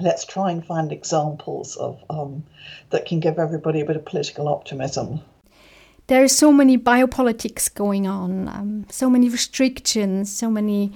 let's 0.00 0.24
try 0.24 0.50
and 0.50 0.64
find 0.64 0.92
examples 0.92 1.76
of 1.76 2.02
um, 2.10 2.44
that 2.90 3.06
can 3.06 3.20
give 3.20 3.38
everybody 3.38 3.80
a 3.80 3.84
bit 3.84 3.96
of 3.96 4.04
political 4.04 4.48
optimism. 4.48 5.20
There 6.06 6.22
are 6.22 6.28
so 6.28 6.52
many 6.52 6.76
biopolitics 6.76 7.72
going 7.72 8.06
on, 8.06 8.48
um, 8.48 8.86
so 8.90 9.08
many 9.08 9.28
restrictions, 9.28 10.30
so 10.30 10.50
many. 10.50 10.92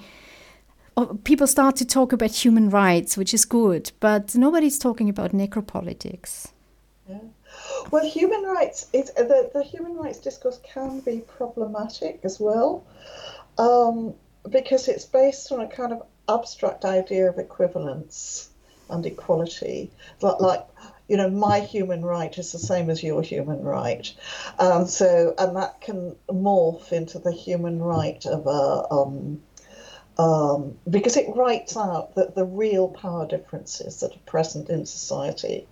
Oh, 0.97 1.17
people 1.23 1.47
start 1.47 1.77
to 1.77 1.85
talk 1.85 2.11
about 2.11 2.31
human 2.31 2.69
rights, 2.69 3.15
which 3.15 3.33
is 3.33 3.45
good, 3.45 3.91
but 4.01 4.35
nobody's 4.35 4.77
talking 4.77 5.09
about 5.09 5.31
necropolitics. 5.31 6.51
Yeah. 7.07 7.19
Well, 7.91 8.05
human 8.05 8.43
rights 8.43 8.87
is 8.93 9.11
the, 9.13 9.49
the 9.53 9.63
human 9.63 9.95
rights 9.95 10.19
discourse 10.19 10.59
can 10.63 10.99
be 10.99 11.19
problematic 11.19 12.19
as 12.23 12.39
well, 12.39 12.85
um, 13.57 14.13
because 14.49 14.87
it's 14.87 15.05
based 15.05 15.51
on 15.51 15.61
a 15.61 15.67
kind 15.67 15.93
of 15.93 16.03
abstract 16.27 16.85
idea 16.85 17.29
of 17.29 17.37
equivalence 17.37 18.49
and 18.89 19.05
equality. 19.05 19.91
Like, 20.21 20.39
like 20.39 20.65
you 21.07 21.17
know, 21.17 21.29
my 21.29 21.59
human 21.59 22.03
right 22.03 22.37
is 22.37 22.51
the 22.51 22.59
same 22.59 22.89
as 22.89 23.01
your 23.01 23.21
human 23.23 23.63
right, 23.63 24.13
and 24.59 24.83
um, 24.83 24.87
so 24.87 25.33
and 25.37 25.55
that 25.55 25.81
can 25.81 26.15
morph 26.29 26.91
into 26.91 27.19
the 27.19 27.31
human 27.31 27.79
right 27.81 28.23
of 28.25 28.45
a. 28.45 28.93
Um, 28.93 29.41
um, 30.19 30.77
because 30.89 31.15
it 31.15 31.33
writes 31.33 31.77
out 31.77 32.13
that 32.15 32.35
the 32.35 32.43
real 32.43 32.89
power 32.89 33.25
differences 33.25 34.01
that 34.01 34.13
are 34.13 34.25
present 34.25 34.69
in 34.69 34.85
society. 34.85 35.65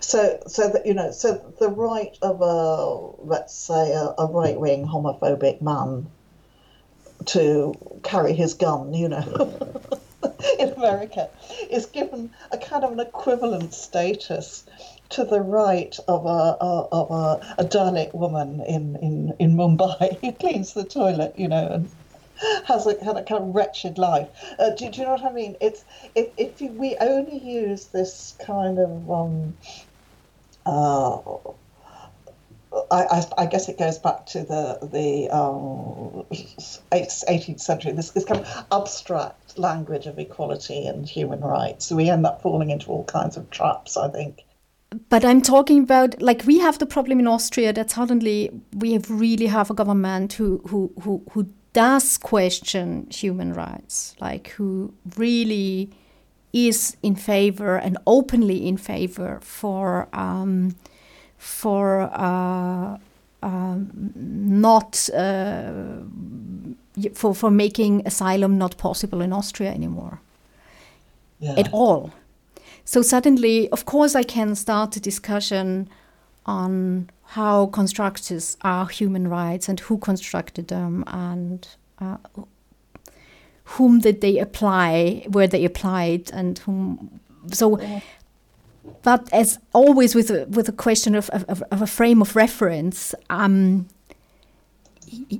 So, 0.00 0.38
so 0.46 0.68
that 0.68 0.84
you 0.84 0.92
know, 0.92 1.10
so 1.12 1.42
the 1.58 1.70
right 1.70 2.16
of 2.20 2.42
a 2.42 3.24
let's 3.24 3.54
say 3.54 3.92
a, 3.92 4.14
a 4.18 4.26
right 4.26 4.60
wing 4.60 4.86
homophobic 4.86 5.62
man 5.62 6.08
to 7.24 7.74
carry 8.02 8.34
his 8.34 8.52
gun, 8.52 8.92
you 8.92 9.08
know, 9.08 9.58
in 10.58 10.74
America, 10.74 11.30
is 11.70 11.86
given 11.86 12.30
a 12.52 12.58
kind 12.58 12.84
of 12.84 12.92
an 12.92 13.00
equivalent 13.00 13.72
status 13.72 14.64
to 15.08 15.24
the 15.24 15.40
right 15.40 15.98
of 16.06 16.26
a, 16.26 16.56
a 16.60 16.88
of 16.92 17.10
a, 17.10 17.54
a 17.62 17.64
Dalit 17.64 18.12
woman 18.12 18.60
in, 18.60 18.96
in, 18.96 19.34
in 19.38 19.56
Mumbai 19.56 20.18
who 20.20 20.32
cleans 20.32 20.74
the 20.74 20.84
toilet, 20.84 21.32
you 21.38 21.48
know, 21.48 21.66
and 21.66 21.90
has 22.66 22.86
a, 22.86 23.02
had 23.04 23.16
a 23.16 23.22
kind 23.22 23.42
of 23.42 23.54
wretched 23.54 23.98
life. 23.98 24.28
Uh, 24.58 24.70
do, 24.70 24.90
do, 24.90 25.00
you 25.00 25.04
know 25.04 25.12
what 25.12 25.24
I 25.24 25.32
mean? 25.32 25.56
It's 25.60 25.84
if, 26.14 26.28
if 26.36 26.60
we 26.60 26.96
only 27.00 27.38
use 27.38 27.86
this 27.86 28.34
kind 28.44 28.78
of 28.78 29.10
um, 29.10 29.56
uh, 30.66 31.18
I, 32.90 33.24
I, 33.38 33.46
guess 33.46 33.68
it 33.68 33.78
goes 33.78 33.98
back 33.98 34.26
to 34.26 34.40
the 34.40 34.78
the 34.82 35.30
um, 35.30 36.24
18th 36.92 37.60
century. 37.60 37.92
This, 37.92 38.10
this 38.10 38.24
kind 38.24 38.40
of 38.40 38.66
abstract 38.72 39.58
language 39.58 40.06
of 40.06 40.18
equality 40.18 40.86
and 40.86 41.08
human 41.08 41.40
rights. 41.40 41.90
We 41.90 42.10
end 42.10 42.26
up 42.26 42.42
falling 42.42 42.70
into 42.70 42.90
all 42.90 43.04
kinds 43.04 43.36
of 43.36 43.48
traps. 43.50 43.96
I 43.96 44.08
think 44.08 44.44
but 45.08 45.24
I'm 45.24 45.42
talking 45.42 45.82
about 45.82 46.20
like 46.22 46.44
we 46.46 46.58
have 46.58 46.78
the 46.78 46.86
problem 46.86 47.18
in 47.18 47.26
Austria 47.26 47.72
that 47.72 47.90
suddenly 47.90 48.50
we 48.74 48.92
have 48.92 49.10
really 49.10 49.46
have 49.46 49.70
a 49.70 49.74
government 49.74 50.34
who 50.34 50.60
who 50.68 50.92
who, 51.00 51.22
who 51.32 51.48
does 51.76 52.16
question 52.16 53.06
human 53.10 53.52
rights, 53.52 54.16
like 54.18 54.48
who 54.56 54.94
really 55.18 55.90
is 56.54 56.96
in 57.02 57.14
favor 57.14 57.76
and 57.76 57.98
openly 58.06 58.66
in 58.66 58.78
favor 58.78 59.38
for 59.42 60.08
um, 60.14 60.74
for 61.36 62.10
uh, 62.14 62.96
uh, 63.42 63.76
not 64.14 65.10
uh, 65.10 65.70
for 67.12 67.34
for 67.34 67.50
making 67.50 68.06
asylum 68.06 68.56
not 68.56 68.78
possible 68.78 69.20
in 69.20 69.30
Austria 69.34 69.70
anymore 69.70 70.20
yeah. 71.40 71.58
at 71.58 71.68
all. 71.72 72.10
So 72.86 73.02
suddenly, 73.02 73.68
of 73.68 73.84
course, 73.84 74.14
I 74.14 74.22
can 74.22 74.54
start 74.54 74.96
a 74.96 75.00
discussion 75.00 75.90
on 76.46 77.10
how 77.24 77.66
constructed 77.66 78.42
are 78.62 78.86
human 78.88 79.28
rights 79.28 79.68
and 79.68 79.80
who 79.80 79.98
constructed 79.98 80.68
them 80.68 81.04
and 81.08 81.68
uh, 81.98 82.16
whom 83.64 84.00
did 84.00 84.20
they 84.20 84.38
apply, 84.38 85.26
where 85.28 85.48
they 85.48 85.64
applied, 85.64 86.30
and 86.32 86.58
whom. 86.60 87.20
So, 87.52 87.80
but 89.02 89.28
as 89.32 89.58
always 89.72 90.14
with 90.14 90.30
a, 90.30 90.46
with 90.46 90.68
a 90.68 90.72
question 90.72 91.14
of, 91.14 91.28
of, 91.30 91.62
of 91.70 91.82
a 91.82 91.86
frame 91.86 92.22
of 92.22 92.36
reference, 92.36 93.14
um, 93.28 93.88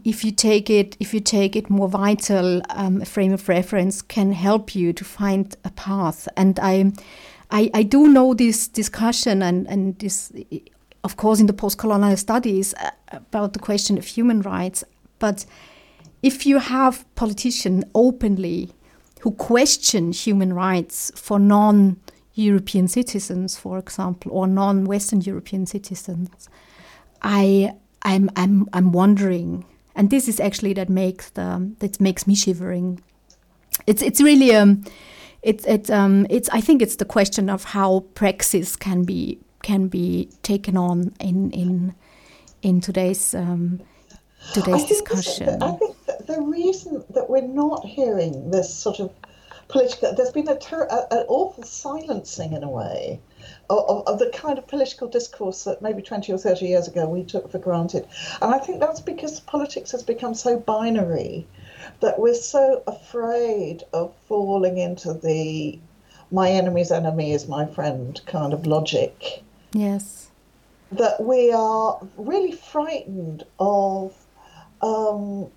if 0.05 0.25
you 0.25 0.31
take 0.31 0.71
it 0.71 0.97
if 1.01 1.13
you 1.13 1.21
take 1.21 1.57
it 1.57 1.71
more 1.71 1.89
vital, 1.89 2.63
um, 2.71 3.03
a 3.03 3.05
frame 3.05 3.33
of 3.33 3.49
reference 3.49 4.03
can 4.03 4.33
help 4.33 4.75
you 4.75 4.93
to 4.93 5.05
find 5.05 5.57
a 5.65 5.71
path. 5.71 6.29
And 6.37 6.59
I, 6.61 6.93
I, 7.51 7.71
I 7.75 7.83
do 7.83 8.09
know 8.09 8.35
this 8.35 8.69
discussion 8.69 9.43
and 9.43 9.67
and 9.69 9.99
this, 9.99 10.33
of 11.07 11.17
course, 11.17 11.39
in 11.39 11.47
the 11.47 11.53
post-colonial 11.53 12.17
studies 12.17 12.75
uh, 12.75 12.91
about 13.13 13.53
the 13.53 13.61
question 13.61 13.97
of 13.97 14.05
human 14.05 14.43
rights, 14.43 14.83
but 15.21 15.47
if 16.21 16.45
you 16.45 16.59
have 16.59 17.05
politicians 17.15 17.85
openly 17.95 18.73
who 19.21 19.31
question 19.31 20.11
human 20.11 20.53
rights 20.53 21.13
for 21.15 21.39
non 21.39 21.97
European 22.35 22.89
citizens, 22.89 23.57
for 23.57 23.79
example, 23.79 24.33
or 24.33 24.49
non 24.49 24.85
Western 24.85 25.21
European 25.21 25.65
citizens, 25.65 26.49
I 27.23 27.73
I'm 28.03 28.29
I'm 28.35 28.69
I'm 28.73 28.91
wondering, 28.91 29.65
and 29.95 30.11
this 30.11 30.27
is 30.27 30.41
actually 30.41 30.73
that 30.73 30.89
makes 30.89 31.31
the 31.31 31.73
that 31.79 32.01
makes 32.01 32.27
me 32.27 32.35
shivering. 32.35 33.01
It's 33.87 34.03
it's 34.03 34.21
really 34.21 34.57
um, 34.57 34.83
it's 35.43 35.65
it's 35.67 35.89
um 35.89 36.27
it's 36.31 36.49
I 36.49 36.61
think 36.61 36.83
it's 36.83 36.97
the 36.97 37.05
question 37.05 37.49
of 37.49 37.63
how 37.63 38.01
praxis 38.15 38.75
can 38.75 39.05
be 39.05 39.39
can 39.66 39.88
be 39.88 40.30
taken 40.42 40.76
on 40.76 41.12
in 41.18 41.50
in 41.50 41.92
in 42.62 42.80
today's 42.80 43.35
um, 43.35 43.80
today's 44.54 44.85
I 44.85 44.87
discussion. 44.87 45.61
I 45.61 45.73
think 45.73 45.96
the 46.28 46.40
reason 46.40 47.04
that 47.11 47.28
we're 47.28 47.50
not 47.64 47.85
hearing 47.85 48.52
this 48.52 48.73
sort 48.73 49.00
of 49.00 49.11
political, 49.66 50.14
there's 50.14 50.30
been 50.30 50.49
a 50.49 50.56
ter- 50.56 50.87
an 51.11 51.25
awful 51.26 51.64
silencing 51.64 52.52
in 52.52 52.62
a 52.62 52.70
way 52.70 53.18
of, 53.68 54.06
of, 54.06 54.20
the 54.20 54.30
kind 54.30 54.56
of 54.56 54.68
political 54.68 55.08
discourse 55.08 55.64
that 55.64 55.82
maybe 55.82 56.00
20 56.00 56.32
or 56.32 56.38
30 56.38 56.66
years 56.66 56.87
ago 56.87 57.08
we 57.08 57.25
took 57.25 57.50
for 57.50 57.58
granted. 57.58 58.06
And 58.40 58.54
I 58.54 58.58
think 58.58 58.78
that's 58.78 59.00
because 59.00 59.40
politics 59.40 59.90
has 59.90 60.04
become 60.04 60.35
so 60.35 60.61
binary 60.61 61.44
that 61.99 62.20
we're 62.20 62.35
so 62.35 62.85
afraid 62.87 63.82
of 63.92 64.14
falling 64.28 64.78
into 64.78 65.12
the 65.12 65.80
my 66.30 66.50
enemy's 66.50 66.92
enemy 66.92 67.32
is 67.32 67.49
my 67.49 67.66
friend 67.66 68.20
kind 68.26 68.52
of 68.52 68.66
logic. 68.66 69.42
Yes. 69.73 70.30
That 70.92 71.23
we 71.23 71.52
are 71.52 72.00
really 72.16 72.52
frightened 72.52 73.44
of 73.58 74.14
um, 74.80 75.50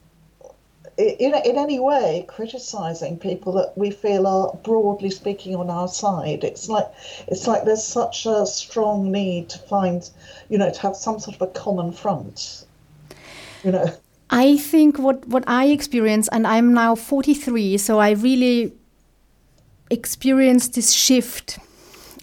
in, 1.00 1.34
in 1.34 1.58
any 1.58 1.80
way 1.80 2.26
criticizing 2.28 3.18
people 3.18 3.54
that 3.54 3.74
we 3.78 3.90
feel 3.90 4.28
are 4.28 4.54
broadly 4.64 5.10
speaking 5.10 5.56
on 5.56 5.70
our 5.70 5.88
side. 5.88 6.44
It's 6.44 6.68
like 6.68 6.88
it's 7.28 7.48
like 7.48 7.64
there's 7.64 7.84
such 7.84 8.26
a 8.26 8.46
strong 8.46 9.12
need 9.12 9.50
to 9.50 9.60
find, 9.60 10.10
you 10.50 10.58
know, 10.58 10.70
to 10.70 10.80
have 10.82 10.96
some 10.96 11.20
sort 11.20 11.36
of 11.36 11.42
a 11.42 11.48
common 11.48 11.92
front. 11.94 12.66
You 13.64 13.72
know. 13.72 13.86
I 14.30 14.58
think 14.58 15.00
what 15.00 15.26
what 15.28 15.44
I 15.48 15.68
experience, 15.68 16.28
and 16.30 16.46
I'm 16.46 16.74
now 16.74 16.96
43, 16.96 17.78
so 17.78 18.00
I 18.00 18.12
really 18.12 18.74
experienced 19.90 20.74
this 20.76 20.92
shift. 20.92 21.60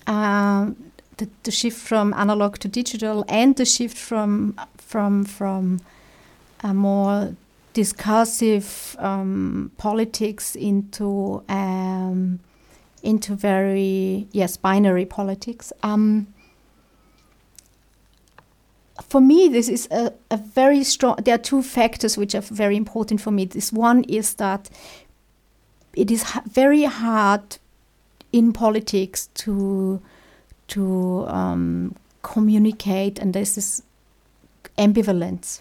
Uh, 0.06 0.70
the, 1.16 1.28
the 1.44 1.50
shift 1.50 1.78
from 1.78 2.12
analog 2.14 2.58
to 2.58 2.68
digital 2.68 3.25
and 3.28 3.56
the 3.56 3.64
shift 3.64 3.96
from 3.96 4.58
from 4.76 5.25
from 5.25 5.80
a 6.61 6.75
more 6.75 7.35
discursive 7.73 8.96
um, 8.99 9.70
politics 9.78 10.54
into 10.54 11.42
um, 11.49 12.40
into 13.02 13.35
very 13.35 14.26
yes 14.32 14.56
binary 14.56 15.06
politics. 15.06 15.73
Um, 15.82 16.26
for 19.08 19.20
me, 19.20 19.49
this 19.49 19.68
is 19.68 19.88
a, 19.90 20.12
a 20.30 20.38
very 20.38 20.82
strong. 20.82 21.16
There 21.23 21.35
are 21.35 21.38
two 21.38 21.62
factors 21.62 22.16
which 22.16 22.35
are 22.35 22.40
very 22.40 22.76
important 22.76 23.20
for 23.20 23.30
me. 23.30 23.44
This 23.44 23.73
one 23.73 24.04
is 24.04 24.35
that 24.35 24.70
it 25.94 26.11
is 26.11 26.25
very 26.46 26.85
hard 26.85 27.58
in 28.32 28.52
politics 28.52 29.28
to 29.35 30.00
to 30.68 31.26
um, 31.28 31.94
communicate, 32.23 33.18
and 33.18 33.32
this 33.35 33.82
ambivalence 34.76 35.61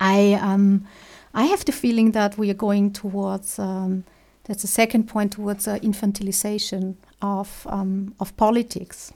I 0.00 0.34
um, 0.34 0.86
I 1.32 1.44
have 1.44 1.64
the 1.64 1.72
feeling 1.72 2.12
that 2.12 2.36
we 2.38 2.50
are 2.50 2.54
going 2.54 2.92
towards 2.92 3.58
um, 3.58 4.04
that's 4.44 4.62
the 4.62 4.68
second 4.68 5.08
point 5.08 5.32
towards 5.32 5.66
uh, 5.66 5.78
infantilization 5.78 6.94
of 7.22 7.66
um, 7.70 8.14
of 8.20 8.36
politics. 8.36 9.12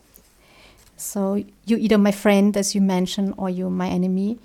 So 0.97 1.45
you're 1.67 1.79
either 1.79 1.99
my 1.99 2.11
friend, 2.11 2.57
as 2.57 2.75
you 2.75 2.81
mentioned, 2.81 3.35
or 3.37 3.51
you're 3.51 3.71
my 3.71 3.89
enemy, 3.89 4.39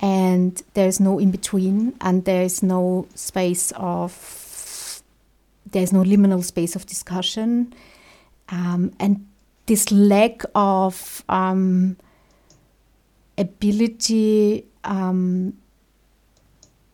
and 0.00 0.62
there's 0.74 1.00
no 1.00 1.18
in 1.18 1.30
between, 1.30 1.94
and 2.00 2.24
there 2.24 2.42
is 2.42 2.62
no 2.62 3.06
space 3.14 3.72
of 3.76 5.02
there's 5.70 5.92
no 5.92 6.02
liminal 6.02 6.44
space 6.44 6.76
of 6.76 6.86
discussion, 6.86 7.74
um, 8.52 8.92
and 9.00 9.26
this 9.66 9.90
lack 9.90 10.42
of 10.54 11.24
um, 11.28 11.96
ability 13.38 14.66
um, 14.84 15.54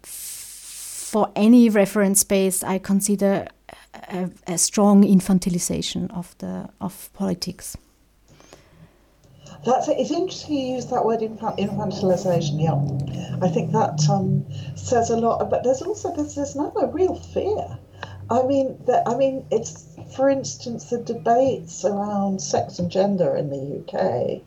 for 0.03 1.33
any 1.35 1.69
reference 1.69 2.21
space, 2.21 2.63
I 2.63 2.79
consider 2.79 3.49
a, 3.95 4.31
a, 4.47 4.59
strong 4.59 5.03
infantilization 5.03 6.17
of 6.17 6.37
the 6.39 6.69
of 6.81 7.11
politics. 7.15 7.77
That's 9.65 9.89
it's 9.89 10.13
interesting 10.13 10.57
you 10.57 10.77
use 10.77 10.87
that 10.87 11.05
word 11.05 11.21
infantilization. 11.21 12.63
Yeah, 12.63 13.37
I 13.43 13.49
think 13.49 13.73
that 13.73 14.09
um, 14.09 14.47
says 14.77 15.11
a 15.11 15.17
lot. 15.17 15.51
But 15.51 15.65
there's 15.65 15.83
also 15.83 16.15
there's, 16.15 16.37
there's 16.37 16.55
real 16.55 17.17
fear. 17.17 17.79
I 18.31 18.43
mean, 18.43 18.79
that 18.87 19.09
I 19.09 19.17
mean, 19.17 19.47
it's 19.51 19.98
for 20.11 20.29
instance 20.29 20.91
the 20.91 20.99
debates 20.99 21.85
around 21.85 22.41
sex 22.41 22.79
and 22.79 22.91
gender 22.91 23.37
in 23.37 23.51
the 23.51 23.79
UK 23.81 24.43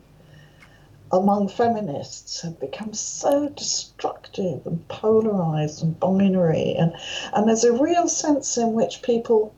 among 1.12 1.46
feminists 1.48 2.40
have 2.40 2.58
become 2.58 2.94
so 2.94 3.48
destructive 3.50 4.66
and 4.66 4.86
polarized 4.88 5.82
and 5.82 5.98
binary 6.00 6.74
and 6.74 6.92
and 7.34 7.48
there's 7.48 7.64
a 7.64 7.82
real 7.82 8.08
sense 8.08 8.56
in 8.56 8.72
which 8.72 9.02
people 9.02 9.54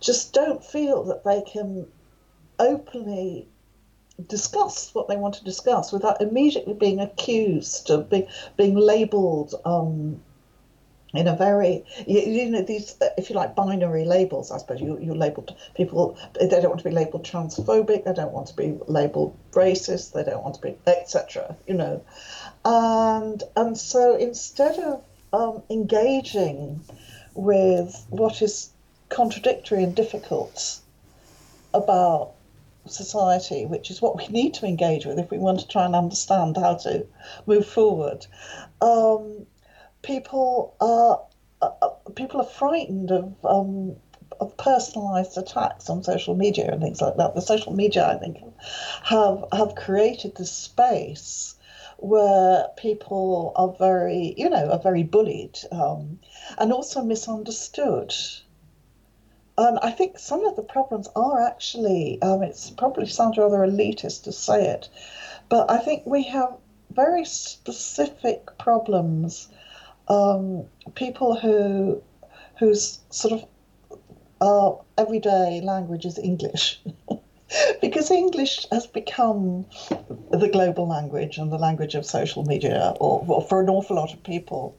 just 0.00 0.32
don't 0.32 0.64
feel 0.64 1.02
that 1.04 1.24
they 1.24 1.42
can 1.42 1.86
openly 2.58 3.48
discuss 4.26 4.94
what 4.94 5.08
they 5.08 5.16
want 5.16 5.34
to 5.34 5.44
discuss 5.44 5.92
without 5.92 6.20
immediately 6.20 6.74
being 6.74 7.00
accused 7.00 7.90
of 7.90 8.10
being 8.10 8.26
being 8.56 8.74
labeled 8.74 9.54
um, 9.64 10.20
in 11.14 11.26
a 11.26 11.34
very 11.36 11.84
you, 12.06 12.20
you, 12.20 12.50
know 12.50 12.62
these 12.62 12.96
if 13.16 13.30
you 13.30 13.36
like 13.36 13.54
binary 13.54 14.04
labels 14.04 14.50
i 14.50 14.58
suppose 14.58 14.80
you 14.80 14.98
you 15.00 15.14
labeled 15.14 15.56
people 15.74 16.18
they 16.38 16.48
don't 16.48 16.68
want 16.68 16.78
to 16.78 16.84
be 16.84 16.94
labeled 16.94 17.24
transphobic 17.24 18.04
they 18.04 18.12
don't 18.12 18.32
want 18.32 18.46
to 18.46 18.54
be 18.54 18.78
labeled 18.86 19.36
racist 19.52 20.12
they 20.12 20.22
don't 20.22 20.42
want 20.42 20.54
to 20.54 20.60
be 20.60 20.76
etc 20.86 21.56
you 21.66 21.74
know 21.74 22.04
and 22.64 23.42
and 23.56 23.78
so 23.78 24.16
instead 24.16 24.78
of 24.78 25.02
um, 25.32 25.62
engaging 25.70 26.80
with 27.34 28.06
what 28.10 28.42
is 28.42 28.70
contradictory 29.08 29.82
and 29.82 29.94
difficult 29.94 30.80
about 31.74 32.32
society, 32.86 33.66
which 33.66 33.90
is 33.90 34.00
what 34.00 34.16
we 34.16 34.26
need 34.28 34.54
to 34.54 34.66
engage 34.66 35.04
with 35.04 35.18
if 35.18 35.30
we 35.30 35.38
want 35.38 35.60
to 35.60 35.68
try 35.68 35.84
and 35.84 35.94
understand 35.94 36.56
how 36.56 36.74
to 36.74 37.06
move 37.46 37.66
forward. 37.66 38.26
Um, 38.80 39.46
people 40.02 40.74
are 40.80 41.22
uh, 41.60 41.70
uh, 41.82 41.88
people 42.14 42.40
are 42.40 42.46
frightened 42.46 43.10
of 43.10 43.34
um, 43.44 43.96
of 44.40 44.56
personalized 44.56 45.36
attacks 45.36 45.90
on 45.90 46.02
social 46.04 46.34
media 46.34 46.70
and 46.70 46.80
things 46.80 47.00
like 47.00 47.16
that. 47.16 47.34
The 47.34 47.40
social 47.40 47.72
media, 47.72 48.06
I 48.06 48.16
think, 48.16 48.38
have 49.04 49.44
have 49.52 49.74
created 49.74 50.36
this 50.36 50.52
space 50.52 51.54
where 51.98 52.68
people 52.76 53.52
are 53.56 53.74
very, 53.78 54.34
you 54.36 54.48
know, 54.48 54.70
are 54.70 54.78
very 54.78 55.02
bullied 55.02 55.58
um, 55.72 56.20
and 56.56 56.72
also 56.72 57.02
misunderstood. 57.02 58.14
And 59.56 59.80
I 59.82 59.90
think 59.90 60.20
some 60.20 60.44
of 60.44 60.54
the 60.54 60.62
problems 60.62 61.08
are 61.16 61.44
actually, 61.44 62.22
um, 62.22 62.44
it's 62.44 62.70
probably 62.70 63.06
sounds 63.06 63.36
rather 63.36 63.58
elitist 63.58 64.22
to 64.24 64.32
say 64.32 64.68
it, 64.68 64.88
but 65.48 65.68
I 65.68 65.78
think 65.78 66.06
we 66.06 66.22
have 66.24 66.56
very 66.92 67.24
specific 67.24 68.56
problems. 68.58 69.48
Um, 70.08 70.64
people 70.94 71.38
who 71.38 72.02
whose 72.58 72.98
sort 73.10 73.34
of 73.34 73.48
uh, 74.40 74.82
everyday 74.96 75.60
language 75.60 76.04
is 76.04 76.18
English. 76.18 76.80
because 77.80 78.10
English 78.10 78.66
has 78.70 78.86
become 78.86 79.64
the 80.30 80.48
global 80.52 80.86
language 80.86 81.38
and 81.38 81.50
the 81.50 81.58
language 81.58 81.94
of 81.94 82.04
social 82.04 82.44
media, 82.44 82.94
or, 83.00 83.24
or 83.26 83.42
for 83.42 83.60
an 83.60 83.68
awful 83.68 83.96
lot 83.96 84.12
of 84.12 84.22
people. 84.22 84.76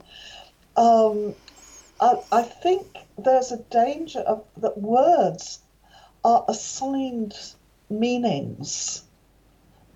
Um, 0.76 1.34
I, 2.00 2.16
I, 2.32 2.42
think 2.44 2.86
there's 3.18 3.52
a 3.52 3.58
danger 3.58 4.20
of 4.20 4.44
that 4.58 4.78
words 4.78 5.60
are 6.24 6.46
assigned 6.48 7.36
meanings 7.90 9.04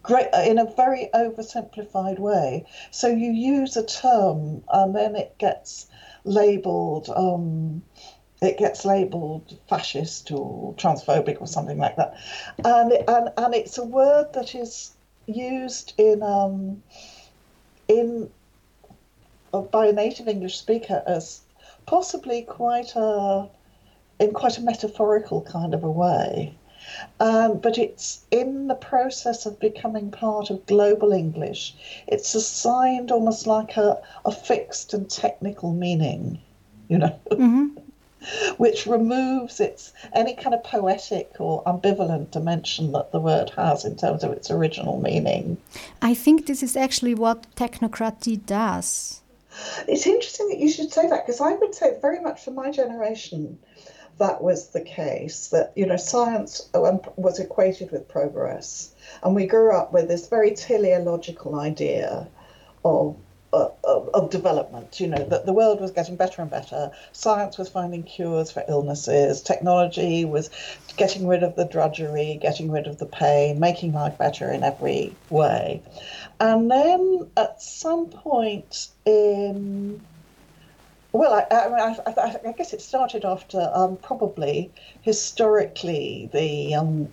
great 0.03 0.27
in 0.45 0.59
a 0.59 0.65
very 0.65 1.09
oversimplified 1.13 2.19
way. 2.19 2.65
So 2.91 3.07
you 3.07 3.31
use 3.31 3.75
a 3.77 3.85
term 3.85 4.63
and 4.71 4.95
then 4.95 5.15
it 5.15 5.37
gets 5.39 5.87
labeled. 6.25 7.09
Um, 7.09 7.81
it 8.41 8.57
gets 8.57 8.83
labelled 8.83 9.57
fascist 9.69 10.29
or 10.31 10.73
transphobic 10.73 11.39
or 11.39 11.47
something 11.47 11.77
like 11.77 11.95
that, 11.95 12.17
and 12.65 12.91
and 13.07 13.29
and 13.37 13.55
it's 13.55 13.77
a 13.77 13.85
word 13.85 14.33
that 14.33 14.53
is 14.53 14.91
used 15.27 15.93
in 15.97 16.21
um, 16.21 16.83
in 17.87 18.29
uh, 19.53 19.61
by 19.61 19.87
a 19.87 19.93
native 19.93 20.27
English 20.27 20.57
speaker 20.57 21.01
as 21.07 21.39
possibly 21.85 22.41
quite 22.41 22.91
a 22.95 23.47
in 24.19 24.33
quite 24.33 24.57
a 24.57 24.61
metaphorical 24.61 25.41
kind 25.41 25.73
of 25.73 25.83
a 25.85 25.91
way. 25.91 26.53
Um, 27.19 27.59
but 27.59 27.77
it's 27.77 28.23
in 28.31 28.67
the 28.67 28.75
process 28.75 29.45
of 29.45 29.59
becoming 29.59 30.11
part 30.11 30.49
of 30.49 30.65
global 30.65 31.11
English. 31.11 31.75
It's 32.07 32.35
assigned 32.35 33.11
almost 33.11 33.47
like 33.47 33.77
a, 33.77 34.01
a 34.25 34.31
fixed 34.31 34.93
and 34.93 35.09
technical 35.09 35.73
meaning, 35.73 36.39
you 36.89 36.97
know. 36.97 37.19
Mm-hmm. 37.31 37.79
which 38.57 38.85
removes 38.85 39.59
its 39.59 39.91
any 40.13 40.33
kind 40.33 40.53
of 40.53 40.63
poetic 40.63 41.35
or 41.39 41.61
ambivalent 41.65 42.31
dimension 42.31 42.93
that 42.93 43.11
the 43.11 43.19
word 43.19 43.49
has 43.57 43.83
in 43.83 43.97
terms 43.97 44.23
of 44.23 44.31
its 44.31 44.49
original 44.49 45.01
meaning. 45.01 45.57
I 46.01 46.13
think 46.13 46.45
this 46.45 46.63
is 46.63 46.77
actually 46.77 47.15
what 47.15 47.53
technocracy 47.55 48.45
does. 48.45 49.21
It's 49.87 50.07
interesting 50.07 50.49
that 50.49 50.59
you 50.59 50.69
should 50.69 50.91
say 50.91 51.07
that 51.07 51.25
because 51.25 51.41
I 51.41 51.53
would 51.53 51.75
say 51.75 51.97
very 52.01 52.19
much 52.21 52.43
for 52.43 52.51
my 52.51 52.71
generation 52.71 53.59
that 54.19 54.41
was 54.41 54.69
the 54.69 54.81
case 54.81 55.47
that 55.47 55.71
you 55.75 55.85
know 55.85 55.97
science 55.97 56.69
um, 56.73 57.01
was 57.15 57.39
equated 57.39 57.91
with 57.91 58.07
progress 58.07 58.93
and 59.23 59.35
we 59.35 59.45
grew 59.45 59.75
up 59.75 59.91
with 59.93 60.07
this 60.07 60.27
very 60.27 60.51
teleological 60.51 61.59
idea 61.59 62.27
of 62.85 63.15
of, 63.53 64.09
of, 64.13 64.29
development. 64.29 64.99
You 64.99 65.07
know, 65.07 65.23
that 65.25 65.45
the 65.45 65.53
world 65.53 65.79
was 65.79 65.91
getting 65.91 66.15
better 66.15 66.41
and 66.41 66.49
better. 66.49 66.91
Science 67.11 67.57
was 67.57 67.69
finding 67.69 68.03
cures 68.03 68.51
for 68.51 68.63
illnesses. 68.67 69.41
Technology 69.41 70.25
was 70.25 70.49
getting 70.97 71.27
rid 71.27 71.43
of 71.43 71.55
the 71.55 71.65
drudgery, 71.65 72.39
getting 72.41 72.71
rid 72.71 72.87
of 72.87 72.97
the 72.97 73.05
pain, 73.05 73.59
making 73.59 73.93
life 73.93 74.17
better 74.17 74.51
in 74.51 74.63
every 74.63 75.15
way. 75.29 75.81
And 76.39 76.69
then 76.69 77.29
at 77.37 77.61
some 77.61 78.07
point 78.07 78.87
in 79.05 80.01
well, 81.13 81.33
I, 81.33 81.45
I, 81.55 81.95
I, 82.07 82.39
I 82.49 82.51
guess 82.53 82.73
it 82.73 82.81
started 82.81 83.23
after 83.23 83.71
um, 83.73 83.97
probably 83.97 84.71
historically 85.01 86.29
the 86.33 86.75
um, 86.75 87.11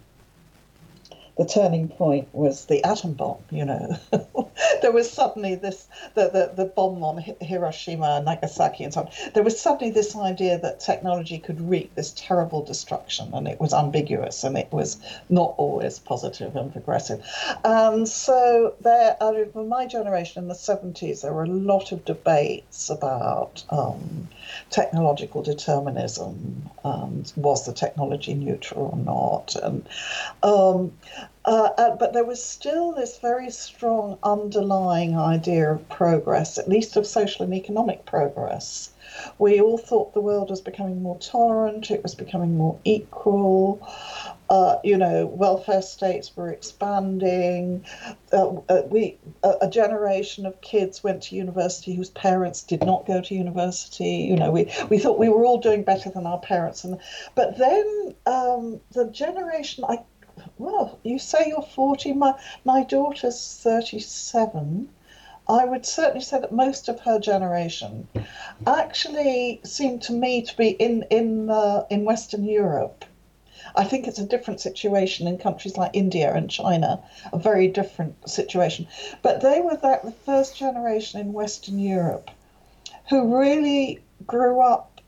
the 1.38 1.44
turning 1.44 1.88
point 1.88 2.28
was 2.32 2.66
the 2.66 2.82
atom 2.84 3.14
bomb. 3.14 3.38
You 3.50 3.64
know, 3.64 3.96
there 4.82 4.92
was 4.92 5.10
suddenly 5.10 5.54
this 5.54 5.88
the, 6.14 6.28
the 6.28 6.52
the 6.54 6.64
bomb 6.66 7.02
on 7.02 7.24
Hiroshima 7.40 8.22
Nagasaki 8.22 8.84
and 8.84 8.92
so 8.92 9.02
on. 9.02 9.08
There 9.34 9.42
was 9.42 9.60
suddenly 9.60 9.92
this 9.92 10.16
idea 10.16 10.58
that 10.58 10.80
technology 10.80 11.38
could 11.38 11.60
wreak 11.60 11.94
this 11.94 12.12
terrible 12.16 12.62
destruction, 12.62 13.32
and 13.34 13.48
it 13.48 13.60
was 13.60 13.72
ambiguous 13.72 14.44
and 14.44 14.56
it 14.56 14.70
was 14.72 14.98
not 15.28 15.54
always 15.56 15.98
positive 15.98 16.56
and 16.56 16.72
progressive. 16.72 17.24
And 17.64 18.08
so 18.08 18.74
there, 18.80 19.16
for 19.52 19.64
my 19.64 19.86
generation 19.86 20.42
in 20.42 20.48
the 20.48 20.54
seventies, 20.54 21.22
there 21.22 21.32
were 21.32 21.44
a 21.44 21.48
lot 21.48 21.92
of 21.92 22.04
debates 22.04 22.90
about. 22.90 23.64
Um, 23.70 24.28
technological 24.70 25.42
determinism 25.42 26.70
and 26.84 27.32
was 27.36 27.66
the 27.66 27.72
technology 27.72 28.34
neutral 28.34 28.90
or 28.92 28.98
not 28.98 29.54
and 29.56 29.86
um, 30.42 30.92
uh, 31.44 31.70
uh, 31.78 31.96
but 31.96 32.12
there 32.12 32.24
was 32.24 32.44
still 32.44 32.92
this 32.92 33.18
very 33.18 33.50
strong 33.50 34.18
underlying 34.22 35.18
idea 35.18 35.72
of 35.72 35.88
progress, 35.88 36.58
at 36.58 36.68
least 36.68 36.96
of 36.96 37.06
social 37.06 37.44
and 37.44 37.54
economic 37.54 38.04
progress. 38.04 38.90
We 39.38 39.60
all 39.60 39.78
thought 39.78 40.14
the 40.14 40.20
world 40.20 40.50
was 40.50 40.60
becoming 40.60 41.02
more 41.02 41.18
tolerant, 41.18 41.90
it 41.90 42.02
was 42.02 42.14
becoming 42.14 42.56
more 42.56 42.78
equal. 42.84 43.80
Uh, 44.50 44.76
you 44.84 44.98
know, 44.98 45.26
welfare 45.26 45.82
states 45.82 46.36
were 46.36 46.50
expanding. 46.50 47.84
Uh, 48.32 48.56
uh 48.68 48.82
we 48.88 49.16
a 49.42 49.68
generation 49.68 50.44
of 50.44 50.60
kids 50.60 51.02
went 51.02 51.22
to 51.22 51.36
university 51.36 51.94
whose 51.94 52.10
parents 52.10 52.62
did 52.62 52.84
not 52.84 53.06
go 53.06 53.20
to 53.20 53.34
university. 53.34 54.26
You 54.28 54.36
know, 54.36 54.50
we, 54.50 54.70
we 54.88 54.98
thought 54.98 55.18
we 55.18 55.28
were 55.28 55.44
all 55.44 55.58
doing 55.58 55.84
better 55.84 56.10
than 56.10 56.26
our 56.26 56.40
parents, 56.40 56.84
and 56.84 56.98
but 57.34 57.58
then 57.58 58.14
um, 58.26 58.80
the 58.92 59.06
generation 59.06 59.84
I 59.88 60.00
well, 60.58 60.98
you 61.02 61.18
say 61.18 61.48
you're 61.48 61.62
40. 61.62 62.12
My, 62.14 62.34
my 62.64 62.84
daughter's 62.84 63.58
37. 63.62 64.88
I 65.48 65.64
would 65.64 65.84
certainly 65.84 66.20
say 66.20 66.38
that 66.40 66.52
most 66.52 66.88
of 66.88 67.00
her 67.00 67.18
generation 67.18 68.06
actually 68.66 69.60
seemed 69.64 70.02
to 70.02 70.12
me 70.12 70.42
to 70.42 70.56
be 70.56 70.68
in 70.68 71.04
in 71.10 71.50
uh, 71.50 71.86
in 71.90 72.04
Western 72.04 72.44
Europe. 72.44 73.04
I 73.74 73.84
think 73.84 74.06
it's 74.06 74.18
a 74.18 74.26
different 74.26 74.60
situation 74.60 75.26
in 75.26 75.38
countries 75.38 75.76
like 75.76 75.90
India 75.92 76.32
and 76.32 76.48
China, 76.48 77.02
a 77.32 77.38
very 77.38 77.68
different 77.68 78.28
situation. 78.28 78.86
But 79.22 79.40
they 79.40 79.60
were 79.60 79.76
that 79.76 80.04
the 80.04 80.12
first 80.12 80.56
generation 80.56 81.20
in 81.20 81.32
Western 81.32 81.78
Europe 81.78 82.30
who 83.08 83.36
really 83.36 84.00
grew 84.26 84.60
up 84.60 85.00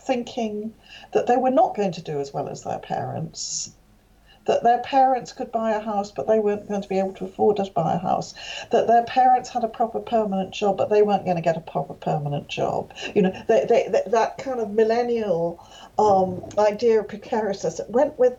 thinking 0.00 0.72
that 1.12 1.26
they 1.26 1.36
were 1.36 1.50
not 1.50 1.76
going 1.76 1.92
to 1.92 2.02
do 2.02 2.20
as 2.20 2.32
well 2.32 2.48
as 2.48 2.62
their 2.62 2.78
parents 2.78 3.72
that 4.50 4.64
their 4.64 4.78
parents 4.78 5.32
could 5.32 5.52
buy 5.52 5.70
a 5.70 5.78
house, 5.78 6.10
but 6.10 6.26
they 6.26 6.40
weren't 6.40 6.66
going 6.66 6.82
to 6.82 6.88
be 6.88 6.98
able 6.98 7.12
to 7.12 7.24
afford 7.24 7.56
to 7.56 7.70
buy 7.72 7.94
a 7.94 7.98
house, 7.98 8.34
that 8.72 8.88
their 8.88 9.04
parents 9.04 9.48
had 9.48 9.62
a 9.62 9.68
proper 9.68 10.00
permanent 10.00 10.50
job, 10.50 10.76
but 10.76 10.90
they 10.90 11.02
weren't 11.02 11.24
going 11.24 11.36
to 11.36 11.42
get 11.42 11.56
a 11.56 11.60
proper 11.60 11.94
permanent 11.94 12.48
job. 12.48 12.92
You 13.14 13.22
know, 13.22 13.44
they, 13.46 13.64
they, 13.64 13.88
they, 13.88 14.02
that 14.10 14.38
kind 14.38 14.58
of 14.58 14.72
millennial 14.72 15.64
um, 16.00 16.42
idea 16.58 16.98
of 16.98 17.06
precariousness 17.06 17.80
went 17.88 18.18
with 18.18 18.36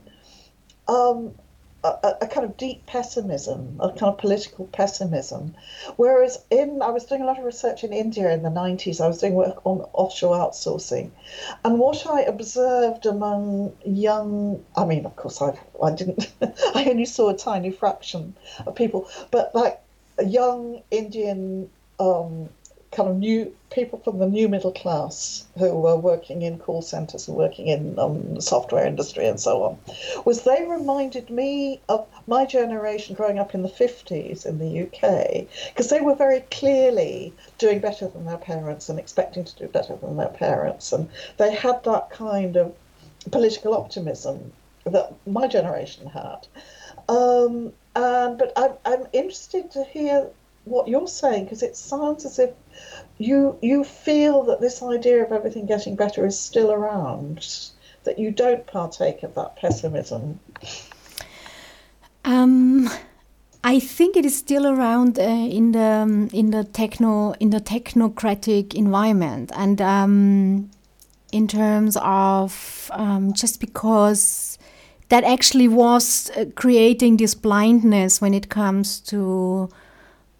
um, 0.89 1.33
a, 1.83 2.17
a, 2.21 2.27
kind 2.27 2.45
of 2.45 2.57
deep 2.57 2.85
pessimism, 2.85 3.77
a 3.79 3.89
kind 3.89 4.13
of 4.13 4.17
political 4.17 4.65
pessimism. 4.67 5.55
Whereas 5.95 6.43
in, 6.51 6.81
I 6.81 6.91
was 6.91 7.05
doing 7.05 7.21
a 7.21 7.25
lot 7.25 7.39
of 7.39 7.45
research 7.45 7.83
in 7.83 7.91
India 7.91 8.31
in 8.31 8.43
the 8.43 8.49
90s, 8.49 9.01
I 9.01 9.07
was 9.07 9.19
doing 9.19 9.33
work 9.33 9.65
on 9.65 9.81
offshore 9.93 10.35
outsourcing. 10.35 11.09
And 11.65 11.79
what 11.79 12.05
I 12.05 12.21
observed 12.21 13.05
among 13.05 13.75
young, 13.83 14.63
I 14.75 14.85
mean, 14.85 15.05
of 15.05 15.15
course, 15.15 15.41
I, 15.41 15.57
I 15.83 15.91
didn't, 15.91 16.31
I 16.75 16.85
only 16.89 17.05
saw 17.05 17.29
a 17.29 17.37
tiny 17.37 17.71
fraction 17.71 18.35
of 18.65 18.75
people, 18.75 19.09
but 19.31 19.55
like 19.55 19.81
young 20.23 20.83
Indian 20.91 21.69
um, 21.99 22.49
kind 22.91 23.07
of 23.07 23.15
new 23.15 23.55
people 23.69 23.99
from 23.99 24.19
the 24.19 24.27
new 24.27 24.49
middle 24.49 24.71
class 24.71 25.45
who 25.57 25.73
were 25.73 25.95
working 25.95 26.41
in 26.41 26.59
call 26.59 26.81
centers 26.81 27.27
and 27.27 27.37
working 27.37 27.67
in 27.67 27.97
um, 27.97 28.35
the 28.35 28.41
software 28.41 28.85
industry 28.85 29.25
and 29.25 29.39
so 29.39 29.63
on, 29.63 29.77
was 30.25 30.43
they 30.43 30.65
reminded 30.67 31.29
me 31.29 31.79
of 31.87 32.05
my 32.27 32.45
generation 32.45 33.15
growing 33.15 33.39
up 33.39 33.55
in 33.55 33.63
the 33.63 33.69
50s 33.69 34.45
in 34.45 34.59
the 34.59 34.83
UK, 34.83 35.47
because 35.69 35.89
they 35.89 36.01
were 36.01 36.15
very 36.15 36.41
clearly 36.51 37.33
doing 37.57 37.79
better 37.79 38.07
than 38.09 38.25
their 38.25 38.37
parents 38.37 38.89
and 38.89 38.99
expecting 38.99 39.45
to 39.45 39.55
do 39.55 39.67
better 39.67 39.95
than 39.95 40.17
their 40.17 40.27
parents. 40.27 40.91
And 40.91 41.07
they 41.37 41.55
had 41.55 41.83
that 41.85 42.09
kind 42.09 42.57
of 42.57 42.75
political 43.31 43.73
optimism 43.73 44.51
that 44.85 45.13
my 45.25 45.47
generation 45.47 46.07
had. 46.07 46.47
Um, 47.07 47.71
and, 47.95 48.37
but 48.37 48.51
I'm, 48.55 48.71
I'm 48.85 49.07
interested 49.13 49.71
to 49.71 49.83
hear 49.83 50.27
what 50.65 50.87
you're 50.87 51.07
saying 51.07 51.45
because 51.45 51.63
it 51.63 51.75
sounds 51.75 52.25
as 52.25 52.39
if 52.39 52.51
you 53.17 53.57
you 53.61 53.83
feel 53.83 54.43
that 54.43 54.61
this 54.61 54.81
idea 54.81 55.23
of 55.23 55.31
everything 55.31 55.65
getting 55.65 55.95
better 55.95 56.25
is 56.25 56.39
still 56.39 56.71
around 56.71 57.47
that 58.03 58.19
you 58.19 58.31
don't 58.31 58.65
partake 58.67 59.23
of 59.23 59.35
that 59.35 59.55
pessimism? 59.55 60.39
Um, 62.25 62.89
I 63.63 63.79
think 63.79 64.15
it 64.15 64.25
is 64.25 64.37
still 64.37 64.67
around 64.67 65.19
uh, 65.19 65.23
in 65.23 65.71
the 65.71 65.79
um, 65.79 66.29
in 66.33 66.51
the 66.51 66.63
techno 66.63 67.33
in 67.39 67.49
the 67.51 67.59
technocratic 67.59 68.73
environment, 68.73 69.51
and 69.55 69.81
um, 69.81 70.71
in 71.31 71.47
terms 71.47 71.97
of 72.01 72.89
um, 72.93 73.33
just 73.33 73.59
because 73.59 74.57
that 75.09 75.23
actually 75.23 75.67
was 75.67 76.31
uh, 76.35 76.45
creating 76.55 77.17
this 77.17 77.35
blindness 77.35 78.21
when 78.21 78.33
it 78.33 78.49
comes 78.49 78.99
to. 79.01 79.69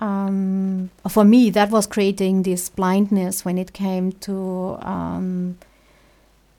Um, 0.02 0.90
for 1.08 1.24
me, 1.24 1.52
that 1.52 1.70
was 1.70 1.86
creating 1.86 2.44
this 2.44 2.70
blindness 2.70 3.46
when 3.46 3.60
it 3.60 3.72
came 3.72 4.12
to 4.14 4.80
um, 4.82 5.60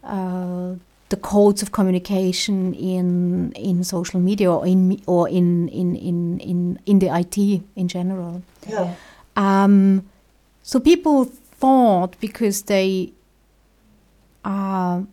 uh, 0.04 0.74
the 1.08 1.16
codes 1.16 1.60
of 1.60 1.72
communication 1.72 2.72
in 2.72 3.52
in 3.52 3.84
social 3.84 4.20
media 4.20 4.50
or 4.50 4.64
in 4.66 5.02
or 5.06 5.28
in 5.28 5.68
in 5.68 5.96
in 5.96 6.38
in, 6.38 6.78
in 6.86 6.98
the 7.00 7.08
IT 7.08 7.36
in 7.76 7.88
general. 7.88 8.42
Yeah. 8.68 8.94
Um, 9.36 10.08
so 10.62 10.78
people 10.78 11.24
thought 11.24 12.16
because 12.20 12.62
they 12.62 13.12
are 14.44 15.04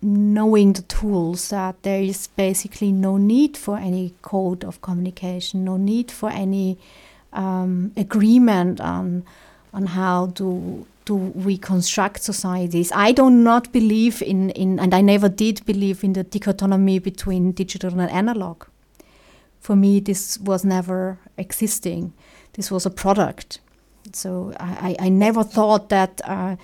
knowing 0.00 0.72
the 0.72 0.82
tools 0.82 1.50
that 1.50 1.80
there 1.82 2.02
is 2.02 2.28
basically 2.28 2.92
no 2.92 3.18
need 3.18 3.56
for 3.56 3.78
any 3.78 4.14
code 4.22 4.64
of 4.64 4.80
communication, 4.80 5.64
no 5.64 5.76
need 5.76 6.10
for 6.10 6.30
any 6.30 6.78
um, 7.32 7.92
agreement 7.96 8.80
on 8.80 9.24
on 9.72 9.86
how 9.86 10.26
to 10.34 10.86
to 11.04 11.32
reconstruct 11.34 12.22
societies. 12.22 12.92
I 12.94 13.12
do 13.12 13.28
not 13.30 13.72
believe 13.72 14.22
in, 14.22 14.50
in, 14.50 14.78
and 14.78 14.94
I 14.94 15.00
never 15.00 15.28
did 15.28 15.64
believe 15.66 16.04
in 16.04 16.12
the 16.12 16.22
dichotomy 16.22 16.98
between 17.00 17.52
digital 17.52 17.98
and 17.98 18.10
analog. 18.10 18.64
For 19.60 19.74
me, 19.76 20.00
this 20.00 20.38
was 20.38 20.64
never 20.64 21.18
existing. 21.36 22.12
This 22.52 22.70
was 22.70 22.86
a 22.86 22.90
product. 22.90 23.58
So 24.12 24.52
I, 24.58 24.96
I 24.98 25.08
never 25.08 25.44
thought 25.44 25.88
that 25.88 26.20
uh, 26.24 26.56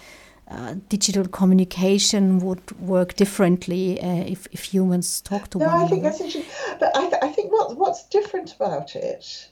uh, 0.49 0.75
digital 0.89 1.27
communication 1.27 2.39
would 2.41 2.81
work 2.81 3.15
differently 3.15 4.01
uh, 4.01 4.25
if, 4.27 4.47
if 4.53 4.63
humans 4.65 5.21
talk 5.21 5.51
to 5.51 5.59
no, 5.59 5.67
one 5.67 5.85
I 5.85 5.89
think 5.89 6.03
that's 6.03 6.21
interesting. 6.21 6.53
But 6.81 6.97
I, 6.97 7.09
th- 7.09 7.23
I 7.23 7.29
think 7.29 7.53
what, 7.53 7.77
what's 7.77 8.09
different 8.09 8.55
about 8.55 8.97
it 8.97 9.49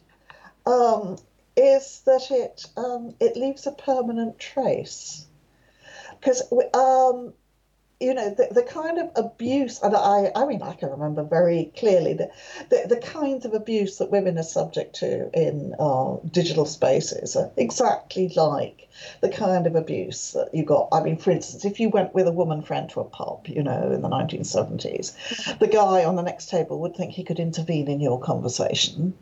um, 0.67 1.17
is 1.57 2.03
that 2.07 2.31
it 2.31 2.67
um, 2.77 3.15
it 3.21 3.37
leaves 3.37 3.67
a 3.67 3.73
permanent 3.73 4.39
trace. 4.39 5.27
Because 6.19 6.43
um, 6.75 7.33
you 8.01 8.13
know 8.13 8.29
the, 8.29 8.49
the 8.51 8.63
kind 8.63 8.99
of 8.99 9.11
abuse 9.17 9.81
and 9.81 9.97
I 9.97 10.31
I 10.37 10.45
mean 10.45 10.63
I 10.63 10.75
can 10.75 10.91
remember 10.91 11.23
very 11.23 11.73
clearly 11.77 12.13
the, 12.13 12.31
the, 12.69 12.95
the 12.95 13.01
kinds 13.01 13.47
of 13.47 13.55
abuse 13.55 13.99
that 13.99 14.11
women 14.11 14.39
are 14.39 14.43
subject 14.43 14.97
to 14.97 15.31
in 15.33 15.75
uh, 15.79 16.17
digital 16.31 16.67
spaces 16.67 17.37
are 17.37 17.51
exactly 17.57 18.33
like 18.37 18.89
the 19.23 19.31
kind 19.31 19.67
of 19.67 19.77
abuse 19.77 20.33
that 20.33 20.55
you 20.55 20.65
got. 20.65 20.89
I 20.93 21.03
mean 21.03 21.17
for 21.17 21.31
instance 21.31 21.65
if 21.65 21.81
you 21.81 21.89
went 21.89 22.15
with 22.15 22.27
a 22.27 22.33
woman 22.33 22.61
friend 22.61 22.91
to 22.91 23.01
a 23.01 23.05
pub 23.05 23.47
you 23.47 23.63
know 23.63 23.91
in 23.91 24.03
the 24.03 24.11
1970s 24.11 25.59
the 25.59 25.67
guy 25.67 26.05
on 26.05 26.17
the 26.17 26.23
next 26.23 26.51
table 26.51 26.81
would 26.81 26.97
think 26.97 27.13
he 27.13 27.25
could 27.25 27.41
intervene 27.41 27.89
in 27.89 28.01
your 28.01 28.21
conversation 28.21 29.15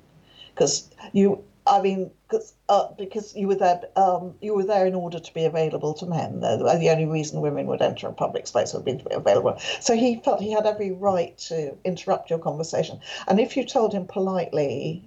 because 0.55 0.91
you 1.13 1.45
I 1.67 1.81
mean, 1.81 2.11
cause, 2.29 2.53
uh, 2.69 2.89
because 2.99 3.35
you 3.35 3.49
were 3.49 3.55
there, 3.55 3.81
um, 3.97 4.35
you 4.43 4.55
were 4.55 4.65
there 4.65 4.87
in 4.87 4.95
order 4.95 5.19
to 5.19 5.35
be 5.35 5.47
available 5.47 5.95
to 5.95 6.07
men. 6.07 6.41
The, 6.41 6.59
the 6.79 6.91
only 6.91 7.07
reason 7.07 7.41
women 7.41 7.67
would 7.69 7.81
enter 7.81 8.07
a 8.07 8.13
public 8.13 8.47
space 8.47 8.75
would 8.75 8.85
be 8.85 8.99
to 8.99 9.05
be 9.05 9.15
available. 9.15 9.59
So 9.81 9.97
he 9.97 10.17
felt 10.17 10.43
he 10.43 10.53
had 10.53 10.67
every 10.67 10.93
right 10.93 11.37
to 11.49 11.75
interrupt 11.85 12.29
your 12.29 12.39
conversation. 12.39 13.01
And 13.29 13.41
if 13.41 13.57
you 13.57 13.65
told 13.65 13.95
him 13.95 14.07
politely 14.07 15.03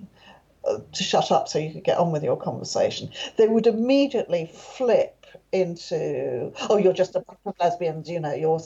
uh, 0.68 0.80
to 0.94 1.04
shut 1.04 1.32
up 1.32 1.48
so 1.48 1.60
you 1.60 1.72
could 1.72 1.84
get 1.84 2.00
on 2.00 2.12
with 2.12 2.24
your 2.24 2.38
conversation, 2.38 3.12
they 3.38 3.48
would 3.48 3.68
immediately 3.68 4.52
flip 4.52 5.17
into 5.54 6.52
oh 6.70 6.78
you're 6.78 6.94
just 6.94 7.16
a 7.16 7.22
bunch 7.22 7.40
of 7.46 7.54
lesbians 7.60 8.10
you 8.10 8.20
know 8.20 8.34
you're 8.34 8.60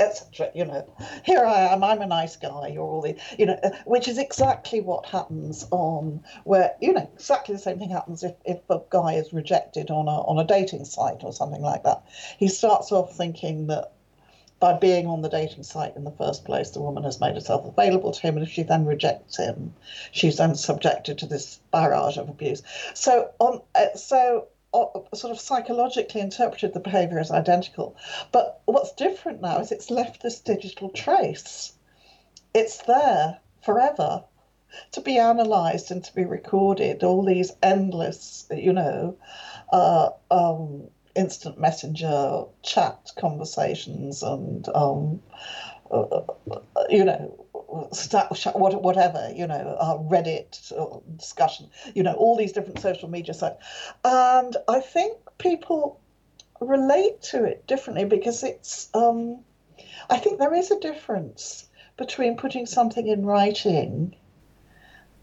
etc 0.00 0.50
you 0.54 0.64
know 0.64 0.90
here 1.22 1.44
i 1.44 1.60
am 1.66 1.84
i'm 1.84 2.00
a 2.00 2.06
nice 2.06 2.36
guy 2.36 2.68
you're 2.68 2.82
all 2.82 3.02
the 3.02 3.14
you 3.38 3.44
know 3.44 3.58
which 3.84 4.08
is 4.08 4.16
exactly 4.16 4.80
what 4.80 5.04
happens 5.04 5.66
on 5.70 6.22
where 6.44 6.72
you 6.80 6.94
know 6.94 7.10
exactly 7.14 7.54
the 7.54 7.60
same 7.60 7.78
thing 7.78 7.90
happens 7.90 8.22
if, 8.22 8.34
if 8.46 8.58
a 8.70 8.80
guy 8.88 9.12
is 9.12 9.34
rejected 9.34 9.90
on 9.90 10.08
a 10.08 10.22
on 10.22 10.38
a 10.38 10.46
dating 10.46 10.84
site 10.84 11.22
or 11.22 11.32
something 11.32 11.60
like 11.60 11.82
that 11.82 12.02
he 12.38 12.48
starts 12.48 12.90
off 12.90 13.14
thinking 13.14 13.66
that 13.66 13.92
by 14.62 14.72
being 14.78 15.08
on 15.08 15.22
the 15.22 15.28
dating 15.28 15.64
site 15.64 15.96
in 15.96 16.04
the 16.04 16.12
first 16.12 16.44
place, 16.44 16.70
the 16.70 16.80
woman 16.80 17.02
has 17.02 17.18
made 17.20 17.34
herself 17.34 17.66
available 17.66 18.12
to 18.12 18.20
him, 18.20 18.36
and 18.36 18.46
if 18.46 18.52
she 18.52 18.62
then 18.62 18.86
rejects 18.86 19.36
him, 19.36 19.74
she's 20.12 20.36
then 20.36 20.54
subjected 20.54 21.18
to 21.18 21.26
this 21.26 21.58
barrage 21.72 22.16
of 22.16 22.28
abuse. 22.28 22.62
So 22.94 23.32
on, 23.40 23.60
uh, 23.74 23.96
so 23.96 24.46
sort 24.72 25.30
of 25.30 25.40
psychologically 25.40 26.20
interpreted 26.20 26.72
the 26.72 26.80
behavior 26.80 27.18
as 27.18 27.30
identical. 27.30 27.96
But 28.30 28.60
what's 28.64 28.92
different 28.92 29.40
now 29.40 29.58
is 29.58 29.72
it's 29.72 29.90
left 29.90 30.22
this 30.22 30.40
digital 30.40 30.88
trace. 30.90 31.72
It's 32.54 32.78
there 32.82 33.38
forever 33.62 34.24
to 34.92 35.00
be 35.00 35.18
analysed 35.18 35.90
and 35.90 36.02
to 36.04 36.14
be 36.14 36.24
recorded. 36.24 37.02
All 37.02 37.24
these 37.24 37.52
endless, 37.62 38.46
you 38.50 38.72
know, 38.72 39.16
uh, 39.72 40.10
um, 40.30 40.88
instant 41.14 41.58
messenger 41.58 42.44
chat 42.62 43.10
conversations 43.18 44.22
and, 44.22 44.66
um, 44.74 45.22
uh, 45.90 46.20
you 46.88 47.04
know, 47.04 47.46
whatever, 47.72 49.32
you 49.34 49.46
know, 49.46 49.76
uh, 49.80 49.98
Reddit 49.98 50.72
discussion, 51.16 51.70
you 51.94 52.02
know, 52.02 52.12
all 52.14 52.36
these 52.36 52.52
different 52.52 52.80
social 52.80 53.08
media 53.08 53.34
sites. 53.34 53.64
And 54.04 54.56
I 54.68 54.80
think 54.80 55.18
people 55.38 56.00
relate 56.60 57.22
to 57.22 57.44
it 57.44 57.66
differently 57.66 58.04
because 58.04 58.42
it's, 58.42 58.88
um, 58.94 59.40
I 60.10 60.18
think 60.18 60.38
there 60.38 60.54
is 60.54 60.70
a 60.70 60.80
difference 60.80 61.68
between 61.96 62.36
putting 62.36 62.66
something 62.66 63.06
in 63.06 63.24
writing 63.24 64.14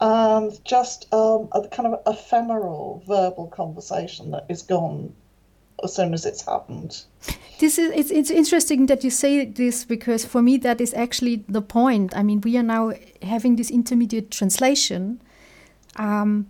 and 0.02 0.64
just 0.66 1.12
um, 1.14 1.50
a 1.52 1.68
kind 1.68 1.94
of 1.94 2.02
ephemeral 2.08 3.04
verbal 3.06 3.48
conversation 3.48 4.32
that 4.32 4.46
is 4.50 4.62
gone 4.62 5.14
as 5.84 5.96
soon 5.96 6.14
as 6.14 6.26
it's 6.26 6.46
happened. 6.46 7.04
This 7.60 7.78
is 7.78 7.92
it's, 7.92 8.12
it's 8.12 8.32
interesting 8.32 8.86
that 8.86 9.04
you 9.04 9.10
say 9.10 9.46
this 9.46 9.86
because 9.86 10.26
for 10.26 10.42
me 10.42 10.58
that 10.58 10.80
is 10.80 10.94
actually 10.94 11.44
the 11.50 11.62
point. 11.62 12.16
I 12.16 12.24
mean, 12.24 12.42
we 12.42 12.58
are 12.58 12.64
now 12.64 12.94
having 13.22 13.58
this 13.58 13.70
intermediate 13.70 14.32
translation 14.32 15.22
um, 15.98 16.48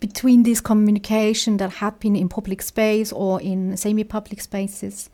between 0.00 0.42
this 0.44 0.60
communication 0.60 1.58
that 1.58 1.72
had 1.72 2.00
been 2.00 2.16
in 2.16 2.28
public 2.28 2.62
space 2.62 3.12
or 3.12 3.40
in 3.40 3.76
semi-public 3.76 4.40
spaces. 4.40 5.10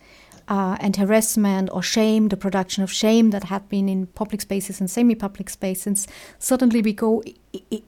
Uh, 0.49 0.77
and 0.79 0.95
harassment 0.95 1.69
or 1.73 1.83
shame, 1.83 2.29
the 2.29 2.37
production 2.37 2.85
of 2.85 2.93
shame 2.93 3.31
that 3.31 3.43
had 3.43 3.69
been 3.69 3.89
in 3.89 4.07
public 4.07 4.41
spaces 4.41 4.79
and 4.79 4.89
semi-public 4.89 5.51
spaces. 5.51 6.07
Suddenly, 6.39 6.83
we 6.83 6.93
go 6.93 7.21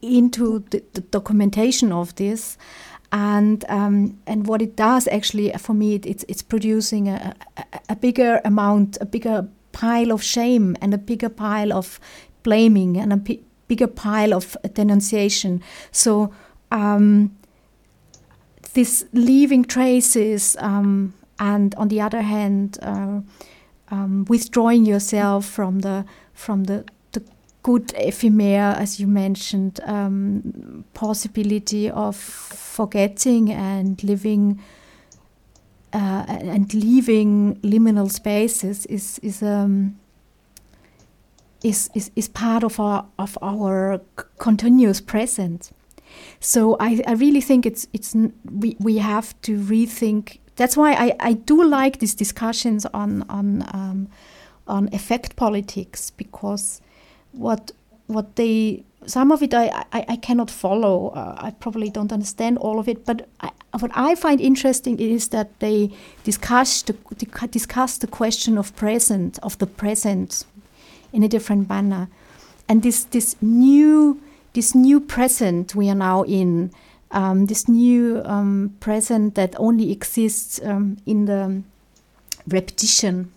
into 0.03 0.65
the, 0.71 0.83
the 0.95 1.01
documentation 1.03 1.93
of 1.93 2.13
this, 2.17 2.59
and 3.11 3.65
um, 3.69 4.19
and 4.27 4.47
what 4.47 4.61
it 4.61 4.77
does 4.77 5.09
actually 5.09 5.51
for 5.53 5.75
me 5.75 5.95
it, 5.95 6.05
it's 6.05 6.25
it's 6.29 6.43
producing 6.43 7.09
a, 7.09 7.35
a, 7.57 7.65
a, 7.89 7.97
bigger 7.97 8.41
amount 8.45 8.99
a 9.01 9.07
bigger 9.07 9.49
pile 9.73 10.13
of 10.13 10.23
shame 10.23 10.77
and 10.83 10.93
a 10.93 10.99
bigger 10.99 11.29
pile 11.29 11.73
of 11.73 11.99
blaming 12.43 12.97
and 12.97 13.13
a 13.13 13.39
bigger 13.69 13.87
pile 13.87 14.35
of 14.35 14.57
denunciation. 14.73 15.63
So 15.93 16.33
um, 16.71 17.37
this 18.73 19.05
leaving 19.13 19.65
traces 19.65 20.57
um, 20.59 21.15
and 21.39 21.75
on 21.77 21.89
the 21.89 22.01
other 22.01 22.23
hand 22.23 22.79
uh, 22.83 23.21
um, 23.91 24.25
withdrawing 24.29 24.85
yourself 24.85 25.47
from 25.47 25.81
the 25.81 26.05
from 26.35 26.65
the 26.65 26.85
good 27.63 27.93
ephemera, 27.97 28.75
as 28.79 29.01
you 29.01 29.07
mentioned, 29.07 29.81
um, 29.85 30.85
possibility 30.95 31.91
of 31.91 32.17
forgetting 32.17 33.51
and 33.51 34.03
living 34.05 34.61
uh, 35.93 36.25
and 36.29 36.75
leaving 36.75 37.57
liminal 37.63 38.11
spaces 38.11 38.87
is 38.87 39.19
is 39.23 39.43
um, 39.43 39.99
is, 41.63 41.91
is, 41.95 42.11
is 42.15 42.29
part 42.29 42.63
of 42.63 42.79
our 42.79 43.07
of 43.19 43.39
our 43.43 44.01
continuous 44.39 45.01
present. 45.01 45.71
So 46.41 46.77
I, 46.79 47.03
I 47.07 47.13
really 47.13 47.41
think 47.41 47.67
it's 47.67 47.89
it's 47.93 48.15
we, 48.51 48.77
we 48.79 48.99
have 48.99 49.41
to 49.43 49.59
rethink. 49.59 50.39
That's 50.57 50.77
why 50.77 50.93
I, 50.93 51.17
I 51.21 51.33
do 51.35 51.65
like 51.65 51.99
these 51.99 52.15
discussions 52.15 52.87
on 52.87 53.25
on 53.29 53.65
um, 53.73 54.09
on 54.67 54.89
affect 54.93 55.37
politics 55.37 56.11
because 56.11 56.81
what 57.33 57.73
what 58.07 58.37
they 58.37 58.85
some 59.07 59.33
of 59.33 59.43
it 59.43 59.55
I, 59.55 59.85
I, 59.93 60.05
I 60.09 60.17
cannot 60.17 60.51
follow. 60.51 61.09
Uh, 61.11 61.35
I 61.39 61.51
probably 61.53 61.91
don't 61.91 62.13
understand 62.13 62.59
all 62.59 62.79
of 62.79 62.89
it. 62.89 63.05
But 63.05 63.29
I, 63.41 63.51
what 63.79 63.91
I 63.95 64.15
find 64.15 64.41
interesting 64.41 64.99
is 64.99 65.29
that 65.29 65.59
they 65.61 65.91
discuss 66.25 66.83
the, 66.83 66.95
discuss 67.51 67.99
the 67.99 68.07
question 68.07 68.59
of 68.59 68.75
present, 68.77 69.39
of 69.43 69.59
the 69.59 69.67
present, 69.67 70.45
in 71.13 71.23
a 71.23 71.29
different 71.29 71.69
manner, 71.69 72.09
and 72.69 72.83
this 72.83 73.05
this 73.05 73.37
new 73.41 74.21
this 74.53 74.75
new 74.75 75.01
present 75.01 75.75
we 75.75 75.89
are 75.89 75.95
now 75.95 76.23
in, 76.25 76.71
um, 77.13 77.47
this 77.47 77.69
new 77.69 78.23
um, 78.25 78.75
present 78.81 79.35
that 79.35 79.55
only 79.59 79.93
exists 79.93 80.61
um, 80.65 80.97
in 81.07 81.27
the 81.27 81.63
repetition 82.49 83.33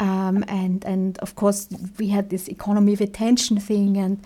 um, 0.00 0.44
and 0.48 0.84
and 0.84 1.18
of 1.18 1.34
course 1.34 1.68
we 1.98 2.08
had 2.08 2.30
this 2.30 2.48
economy 2.48 2.92
of 2.92 3.00
attention 3.00 3.58
thing 3.58 3.96
and 3.96 4.20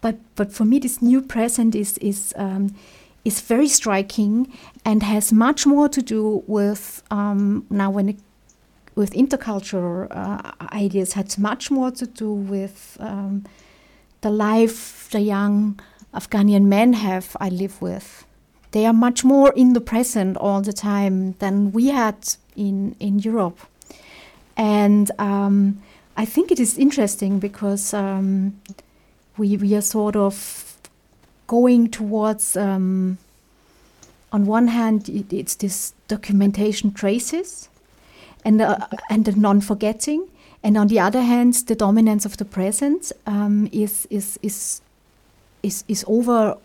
but 0.00 0.16
but 0.34 0.52
for 0.52 0.64
me 0.64 0.78
this 0.78 1.00
new 1.00 1.22
present 1.22 1.74
is 1.74 1.98
is 1.98 2.34
um, 2.36 2.74
is 3.24 3.40
very 3.40 3.68
striking 3.68 4.52
and 4.84 5.02
has 5.02 5.32
much 5.32 5.66
more 5.66 5.88
to 5.88 6.02
do 6.02 6.42
with 6.46 7.02
um, 7.10 7.64
now 7.70 7.90
when 7.90 8.08
it, 8.08 8.16
with 8.94 9.12
intercultural 9.12 10.08
uh, 10.10 10.52
ideas 10.72 11.14
has 11.14 11.38
much 11.38 11.70
more 11.70 11.90
to 11.90 12.06
do 12.06 12.32
with 12.32 12.96
um, 13.00 13.44
the 14.20 14.30
life 14.30 15.08
the 15.10 15.20
young 15.20 15.80
Afghanian 16.14 16.68
men 16.68 16.92
have 16.92 17.36
I 17.40 17.48
live 17.48 17.80
with. 17.80 18.26
They 18.72 18.86
are 18.86 18.92
much 18.92 19.24
more 19.24 19.52
in 19.54 19.72
the 19.72 19.80
present 19.80 20.36
all 20.36 20.60
the 20.62 20.72
time 20.72 21.32
than 21.38 21.72
we 21.72 21.88
had 21.88 22.16
in 22.56 22.96
in 23.00 23.18
Europe. 23.18 23.60
And 24.56 25.10
um, 25.18 25.82
I 26.16 26.24
think 26.24 26.50
it 26.50 26.60
is 26.60 26.78
interesting 26.78 27.38
because 27.38 27.94
um, 27.94 28.60
we, 29.38 29.56
we 29.56 29.74
are 29.74 29.82
sort 29.82 30.16
of 30.16 30.76
going 31.46 31.90
towards, 31.90 32.56
um, 32.56 33.18
on 34.32 34.46
one 34.46 34.68
hand, 34.68 35.08
it, 35.08 35.32
it's 35.32 35.54
this 35.56 35.94
documentation 36.08 36.92
traces 36.92 37.68
and, 38.44 38.60
uh, 38.60 38.86
and 39.10 39.24
the 39.24 39.32
non 39.32 39.60
forgetting. 39.60 40.28
And 40.62 40.76
on 40.76 40.86
the 40.86 41.00
other 41.00 41.22
hand, 41.22 41.54
the 41.66 41.74
dominance 41.74 42.24
of 42.24 42.36
the 42.36 42.44
present 42.44 43.10
um, 43.26 43.68
is, 43.72 44.06
is, 44.10 44.38
is, 44.42 44.80
is, 45.62 45.84
is 45.88 46.04
over 46.06 46.56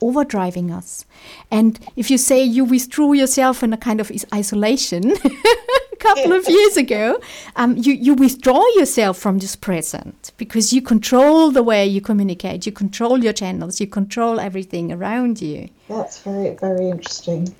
overdriving 0.00 0.70
us. 0.76 1.04
And 1.50 1.78
if 1.96 2.10
you 2.10 2.18
say 2.18 2.42
you 2.42 2.64
withdrew 2.64 3.14
yourself 3.14 3.62
in 3.62 3.72
a 3.72 3.76
kind 3.76 4.00
of 4.00 4.12
isolation, 4.32 5.14
couple 5.96 6.32
of 6.32 6.48
years 6.48 6.76
ago, 6.76 7.18
um, 7.56 7.76
you, 7.76 7.92
you 7.92 8.14
withdraw 8.14 8.62
yourself 8.74 9.18
from 9.18 9.38
this 9.38 9.56
present 9.56 10.32
because 10.36 10.72
you 10.72 10.82
control 10.82 11.50
the 11.50 11.62
way 11.62 11.86
you 11.86 12.00
communicate, 12.00 12.66
you 12.66 12.72
control 12.72 13.22
your 13.22 13.32
channels, 13.32 13.80
you 13.80 13.86
control 13.86 14.40
everything 14.40 14.92
around 14.92 15.40
you. 15.40 15.68
That's 15.88 16.20
very, 16.22 16.56
very 16.56 16.88
interesting. 16.90 17.54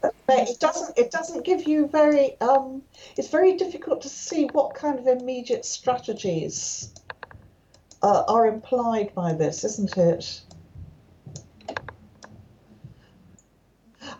But 0.00 0.48
it 0.48 0.58
doesn't. 0.60 0.96
It 0.96 1.10
doesn't 1.10 1.44
give 1.44 1.68
you 1.68 1.86
very. 1.86 2.40
Um, 2.40 2.80
it's 3.18 3.28
very 3.28 3.56
difficult 3.56 4.00
to 4.02 4.08
see 4.08 4.46
what 4.52 4.74
kind 4.74 4.98
of 4.98 5.06
immediate 5.06 5.66
strategies 5.66 6.94
uh, 8.02 8.24
are 8.26 8.46
implied 8.46 9.14
by 9.14 9.34
this, 9.34 9.62
isn't 9.64 9.96
it? 9.98 10.40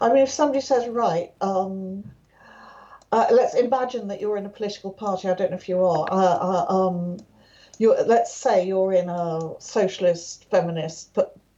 I 0.01 0.09
mean, 0.09 0.23
if 0.23 0.31
somebody 0.31 0.61
says, 0.61 0.89
right, 0.89 1.33
um, 1.41 2.05
uh, 3.13 3.27
let's 3.31 3.55
imagine 3.55 4.09
that 4.09 4.21
you're 4.21 4.37
in 4.37 4.47
a 4.47 4.51
political 4.51 4.93
party. 4.93 5.29
I 5.29 5.35
don't 5.35 5.51
know 5.51 5.57
if 5.57 5.69
you 5.69 5.85
are. 5.85 6.07
Uh, 6.11 6.15
uh, 6.15 6.67
um, 6.69 7.19
let's 7.81 8.35
say 8.35 8.67
you're 8.67 8.93
in 8.93 9.09
a 9.09 9.55
socialist, 9.59 10.47
feminist 10.51 11.17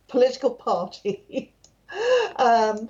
political 0.08 0.50
party, 0.50 1.52
um, 2.36 2.88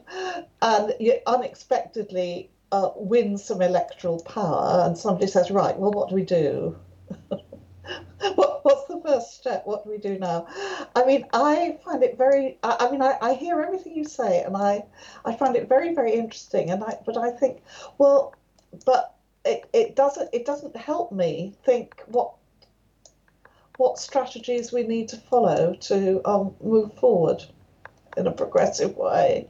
and 0.61 0.95
you 1.01 1.19
unexpectedly 1.27 2.51
uh, 2.71 2.91
win 2.95 3.37
some 3.37 3.63
electoral 3.63 4.21
power, 4.23 4.85
and 4.87 4.97
somebody 4.97 5.27
says, 5.27 5.51
"Right, 5.51 5.77
well, 5.77 5.91
what 5.91 6.09
do 6.09 6.15
we 6.15 6.25
do?" 6.25 6.77
what, 8.35 8.65
what's 8.65 8.87
the 8.87 9.01
first 9.05 9.35
step? 9.35 9.67
What 9.67 9.85
do 9.85 9.91
we 9.91 9.99
do 9.99 10.19
now? 10.19 10.47
I 10.95 11.05
mean, 11.05 11.27
I 11.33 11.79
find 11.85 12.03
it 12.03 12.17
very. 12.17 12.59
I, 12.63 12.77
I 12.81 12.91
mean, 12.91 13.03
I, 13.03 13.19
I, 13.21 13.35
hear 13.35 13.61
everything 13.61 13.97
you 13.97 14.05
say, 14.05 14.43
and 14.43 14.57
I, 14.57 14.85
I 15.25 15.35
find 15.35 15.57
it 15.57 15.69
very, 15.69 15.95
very 15.95 16.13
interesting. 16.13 16.71
And 16.71 16.85
I, 16.85 16.99
but 17.05 17.17
I 17.17 17.31
think, 17.31 17.63
well, 17.99 18.35
but 18.85 19.15
it, 19.45 19.69
it 19.73 19.97
doesn't 19.97 20.31
it 20.33 20.47
doesn't 20.47 20.77
help 20.77 21.13
me 21.13 21.55
think 21.65 22.03
what 22.07 22.33
what 23.77 23.99
strategies 23.99 24.73
we 24.73 24.83
need 24.83 25.09
to 25.09 25.17
follow 25.17 25.75
to 25.75 26.21
um, 26.29 26.55
move 26.63 26.93
forward 26.95 27.43
in 28.17 28.27
a 28.27 28.33
progressive 28.33 28.97
way. 28.97 29.49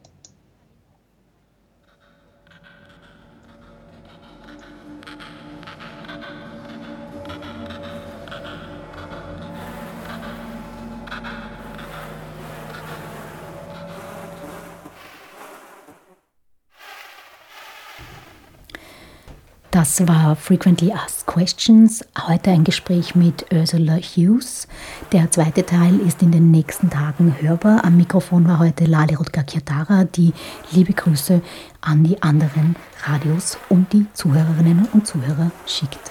Das 19.95 20.09
war 20.09 20.37
Frequently 20.37 20.91
Asked 20.91 21.27
Questions. 21.27 22.03
Heute 22.27 22.51
ein 22.51 22.65
Gespräch 22.65 23.15
mit 23.15 23.45
Ursula 23.53 23.97
Hughes. 23.97 24.67
Der 25.13 25.31
zweite 25.31 25.67
Teil 25.67 26.01
ist 26.01 26.23
in 26.23 26.33
den 26.33 26.51
nächsten 26.51 26.89
Tagen 26.89 27.37
hörbar. 27.39 27.85
Am 27.85 27.99
Mikrofon 27.99 28.49
war 28.49 28.59
heute 28.59 28.87
Lali 28.87 29.15
Rutger-Kiatara, 29.15 30.05
die 30.05 30.33
liebe 30.71 30.95
Grüße 30.95 31.43
an 31.83 32.05
die 32.05 32.23
anderen 32.23 32.75
Radios 33.05 33.59
und 33.69 33.93
die 33.93 34.07
Zuhörerinnen 34.15 34.89
und 34.95 35.07
Zuhörer 35.07 35.51
schickt. 35.67 36.11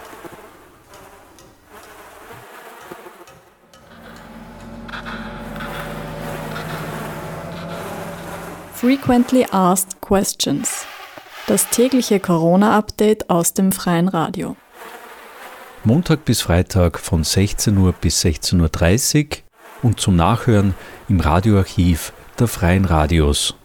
Frequently 8.75 9.47
Asked 9.51 9.99
Questions. 10.01 10.80
Das 11.47 11.69
tägliche 11.69 12.19
Corona-Update 12.19 13.29
aus 13.29 13.53
dem 13.53 13.71
freien 13.71 14.07
Radio. 14.07 14.55
Montag 15.83 16.23
bis 16.25 16.41
Freitag 16.41 16.99
von 16.99 17.23
16 17.23 17.75
Uhr 17.77 17.91
bis 17.93 18.23
16.30 18.23 19.25
Uhr 19.25 19.37
und 19.81 19.99
zum 19.99 20.15
Nachhören 20.15 20.75
im 21.09 21.19
Radioarchiv 21.19 22.13
der 22.39 22.47
freien 22.47 22.85
Radios. 22.85 23.55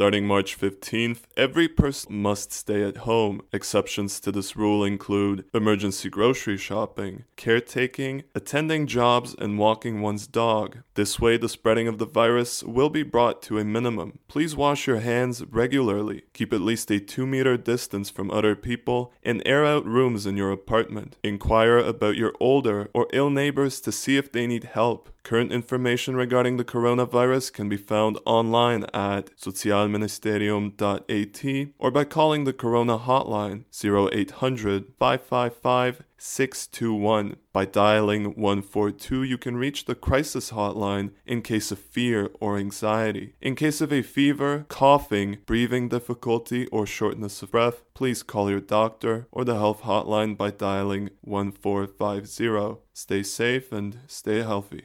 Starting 0.00 0.26
March 0.26 0.58
15th, 0.58 1.24
every 1.36 1.68
person 1.68 2.22
must 2.22 2.52
stay 2.52 2.82
at 2.82 3.04
home. 3.04 3.42
Exceptions 3.52 4.18
to 4.18 4.32
this 4.32 4.56
rule 4.56 4.82
include 4.82 5.44
emergency 5.52 6.08
grocery 6.08 6.56
shopping, 6.56 7.24
caretaking, 7.36 8.22
attending 8.34 8.86
jobs, 8.86 9.36
and 9.38 9.58
walking 9.58 10.00
one's 10.00 10.26
dog. 10.26 10.78
This 10.94 11.20
way, 11.20 11.36
the 11.36 11.50
spreading 11.50 11.86
of 11.86 11.98
the 11.98 12.06
virus 12.06 12.62
will 12.62 12.88
be 12.88 13.02
brought 13.02 13.42
to 13.42 13.58
a 13.58 13.64
minimum. 13.64 14.20
Please 14.26 14.56
wash 14.56 14.86
your 14.86 15.00
hands 15.00 15.44
regularly, 15.44 16.22
keep 16.32 16.54
at 16.54 16.62
least 16.62 16.90
a 16.90 16.98
2 16.98 17.26
meter 17.26 17.58
distance 17.58 18.08
from 18.08 18.30
other 18.30 18.56
people, 18.56 19.12
and 19.22 19.42
air 19.44 19.66
out 19.66 19.84
rooms 19.84 20.24
in 20.24 20.34
your 20.34 20.50
apartment. 20.50 21.18
Inquire 21.22 21.76
about 21.76 22.16
your 22.16 22.32
older 22.40 22.88
or 22.94 23.06
ill 23.12 23.28
neighbors 23.28 23.82
to 23.82 23.92
see 23.92 24.16
if 24.16 24.32
they 24.32 24.46
need 24.46 24.64
help. 24.64 25.10
Current 25.22 25.52
information 25.52 26.16
regarding 26.16 26.56
the 26.56 26.64
coronavirus 26.64 27.52
can 27.52 27.68
be 27.68 27.76
found 27.76 28.18
online 28.24 28.84
at 28.94 29.36
sozialministerium.at 29.36 31.68
or 31.78 31.90
by 31.90 32.04
calling 32.04 32.44
the 32.44 32.52
Corona 32.52 32.98
hotline 32.98 33.64
0800 33.72 34.92
555 34.98 36.02
621. 36.20 37.36
By 37.52 37.64
dialing 37.64 38.34
142, 38.34 39.22
you 39.22 39.38
can 39.38 39.56
reach 39.56 39.86
the 39.86 39.94
crisis 39.94 40.50
hotline 40.50 41.12
in 41.24 41.42
case 41.42 41.72
of 41.72 41.78
fear 41.78 42.30
or 42.40 42.58
anxiety. 42.58 43.34
In 43.40 43.56
case 43.56 43.80
of 43.80 43.92
a 43.92 44.02
fever, 44.02 44.66
coughing, 44.68 45.38
breathing 45.46 45.88
difficulty, 45.88 46.66
or 46.66 46.86
shortness 46.86 47.42
of 47.42 47.52
breath, 47.52 47.82
please 47.94 48.22
call 48.22 48.50
your 48.50 48.60
doctor 48.60 49.26
or 49.32 49.44
the 49.44 49.56
health 49.56 49.82
hotline 49.82 50.36
by 50.36 50.50
dialing 50.50 51.10
1450. 51.22 52.80
Stay 52.92 53.22
safe 53.22 53.72
and 53.72 53.98
stay 54.06 54.42
healthy. 54.42 54.84